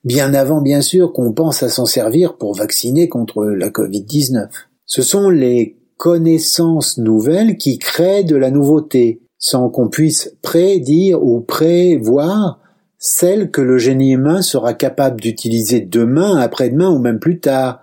bien 0.04 0.34
avant 0.34 0.60
bien 0.60 0.80
sûr 0.80 1.12
qu'on 1.12 1.32
pense 1.32 1.62
à 1.62 1.68
s'en 1.68 1.86
servir 1.86 2.36
pour 2.36 2.54
vacciner 2.54 3.08
contre 3.08 3.44
la 3.44 3.70
Covid-19. 3.70 4.48
Ce 4.86 5.02
sont 5.02 5.30
les 5.30 5.76
connaissances 5.96 6.98
nouvelles 6.98 7.56
qui 7.56 7.78
créent 7.78 8.24
de 8.24 8.36
la 8.36 8.50
nouveauté, 8.50 9.20
sans 9.38 9.68
qu'on 9.68 9.88
puisse 9.88 10.36
prédire 10.42 11.22
ou 11.22 11.40
prévoir 11.40 12.60
celles 12.98 13.50
que 13.50 13.60
le 13.60 13.78
génie 13.78 14.12
humain 14.12 14.42
sera 14.42 14.74
capable 14.74 15.20
d'utiliser 15.20 15.80
demain, 15.80 16.36
après-demain 16.36 16.88
ou 16.90 16.98
même 16.98 17.18
plus 17.18 17.40
tard, 17.40 17.80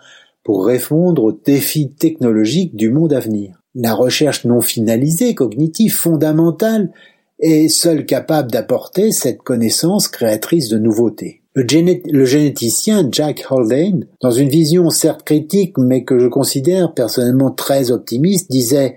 pour 0.50 0.66
répondre 0.66 1.26
aux 1.26 1.32
défis 1.32 1.92
technologiques 1.92 2.76
du 2.76 2.90
monde 2.90 3.14
à 3.14 3.20
venir. 3.20 3.62
La 3.76 3.94
recherche 3.94 4.46
non 4.46 4.62
finalisée, 4.62 5.36
cognitive, 5.36 5.94
fondamentale, 5.94 6.92
est 7.38 7.68
seule 7.68 8.04
capable 8.04 8.50
d'apporter 8.50 9.12
cette 9.12 9.44
connaissance 9.44 10.08
créatrice 10.08 10.68
de 10.68 10.80
nouveautés. 10.80 11.44
Le, 11.54 12.26
généticien 12.26 13.08
Jack 13.12 13.46
Haldane, 13.52 14.08
dans 14.22 14.32
une 14.32 14.50
vision 14.50 14.90
certes 14.90 15.22
critique 15.22 15.78
mais 15.78 16.04
que 16.04 16.18
je 16.18 16.26
considère 16.26 16.96
personnellement 16.96 17.52
très 17.52 17.92
optimiste, 17.92 18.50
disait 18.50 18.96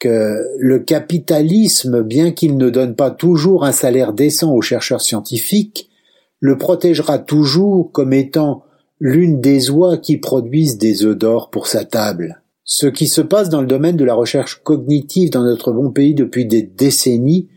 que 0.00 0.42
le 0.58 0.80
capitalisme, 0.80 2.02
bien 2.02 2.32
qu'il 2.32 2.56
ne 2.56 2.70
donne 2.70 2.96
pas 2.96 3.12
toujours 3.12 3.64
un 3.64 3.70
salaire 3.70 4.12
décent 4.12 4.52
aux 4.52 4.62
chercheurs 4.62 5.00
scientifiques, 5.00 5.90
le 6.40 6.58
protégera 6.58 7.20
toujours 7.20 7.92
comme 7.92 8.12
étant 8.12 8.64
l'une 9.00 9.40
des 9.40 9.70
oies 9.70 9.98
qui 9.98 10.16
produisent 10.18 10.78
des 10.78 11.04
œufs 11.04 11.16
d'or 11.16 11.50
pour 11.50 11.66
sa 11.66 11.84
table. 11.84 12.42
Ce 12.64 12.86
qui 12.86 13.06
se 13.06 13.20
passe 13.20 13.48
dans 13.48 13.60
le 13.60 13.66
domaine 13.66 13.96
de 13.96 14.04
la 14.04 14.14
recherche 14.14 14.60
cognitive 14.62 15.30
dans 15.30 15.44
notre 15.44 15.72
bon 15.72 15.90
pays 15.90 16.14
depuis 16.14 16.46
des 16.46 16.62
décennies 16.62 17.48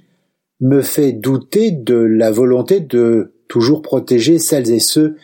me 0.61 0.81
fait 0.81 1.11
douter 1.11 1.71
de 1.71 1.95
la 1.95 2.31
volonté 2.31 2.79
de 2.79 3.33
toujours 3.47 3.81
protéger 3.81 4.39
celles 4.39 4.71
et 4.71 4.79
ceux 4.79 5.17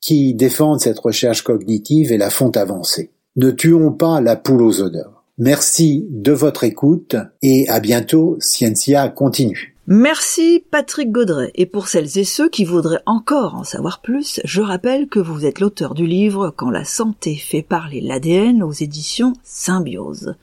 qui 0.00 0.34
défendent 0.34 0.80
cette 0.80 0.98
recherche 0.98 1.42
cognitive 1.42 2.12
et 2.12 2.18
la 2.18 2.30
font 2.30 2.50
avancer. 2.50 3.10
Ne 3.36 3.50
tuons 3.50 3.92
pas 3.92 4.20
la 4.20 4.36
poule 4.36 4.62
aux 4.62 4.80
odeurs. 4.80 5.24
Merci 5.36 6.06
de 6.10 6.32
votre 6.32 6.64
écoute 6.64 7.16
et 7.42 7.68
à 7.68 7.80
bientôt, 7.80 8.36
Scientia 8.40 9.08
continue. 9.08 9.77
Merci 9.90 10.62
Patrick 10.70 11.10
Gaudret. 11.10 11.50
Et 11.54 11.64
pour 11.64 11.88
celles 11.88 12.18
et 12.18 12.24
ceux 12.24 12.50
qui 12.50 12.66
voudraient 12.66 13.00
encore 13.06 13.54
en 13.54 13.64
savoir 13.64 14.02
plus, 14.02 14.38
je 14.44 14.60
rappelle 14.60 15.08
que 15.08 15.18
vous 15.18 15.46
êtes 15.46 15.60
l'auteur 15.60 15.94
du 15.94 16.06
livre 16.06 16.52
Quand 16.54 16.68
la 16.68 16.84
santé 16.84 17.36
fait 17.36 17.62
parler 17.62 18.02
l'ADN 18.02 18.62
aux 18.62 18.70
éditions 18.70 19.32
Symbiose. 19.44 20.34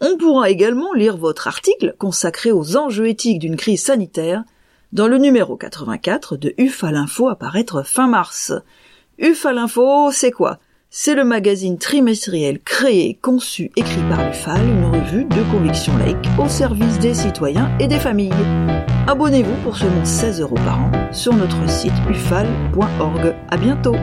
On 0.00 0.16
pourra 0.16 0.48
également 0.48 0.94
lire 0.94 1.18
votre 1.18 1.48
article 1.48 1.94
consacré 1.98 2.50
aux 2.50 2.78
enjeux 2.78 3.06
éthiques 3.06 3.40
d'une 3.40 3.56
crise 3.56 3.82
sanitaire 3.82 4.42
dans 4.94 5.06
le 5.06 5.18
numéro 5.18 5.54
84 5.58 6.38
de 6.38 6.54
UFA 6.56 6.90
l'Info 6.90 7.28
à 7.28 7.36
paraître 7.36 7.82
fin 7.82 8.08
mars. 8.08 8.54
UFA 9.18 9.52
l'Info, 9.52 10.12
c'est 10.12 10.32
quoi? 10.32 10.60
C'est 10.96 11.16
le 11.16 11.24
magazine 11.24 11.76
trimestriel 11.76 12.60
créé, 12.60 13.18
conçu, 13.20 13.72
écrit 13.74 14.00
par 14.08 14.24
l'UFAL, 14.24 14.60
une 14.64 14.84
revue 14.84 15.24
de 15.24 15.42
conviction 15.50 15.96
laïque 15.98 16.28
au 16.38 16.48
service 16.48 17.00
des 17.00 17.14
citoyens 17.14 17.68
et 17.80 17.88
des 17.88 17.98
familles. 17.98 18.30
Abonnez-vous 19.08 19.56
pour 19.64 19.76
seulement 19.76 20.04
16 20.04 20.42
euros 20.42 20.54
par 20.54 20.78
an 20.78 20.92
sur 21.10 21.34
notre 21.34 21.68
site 21.68 21.92
ufal.org. 22.08 23.34
À 23.50 23.56
bientôt! 23.56 23.96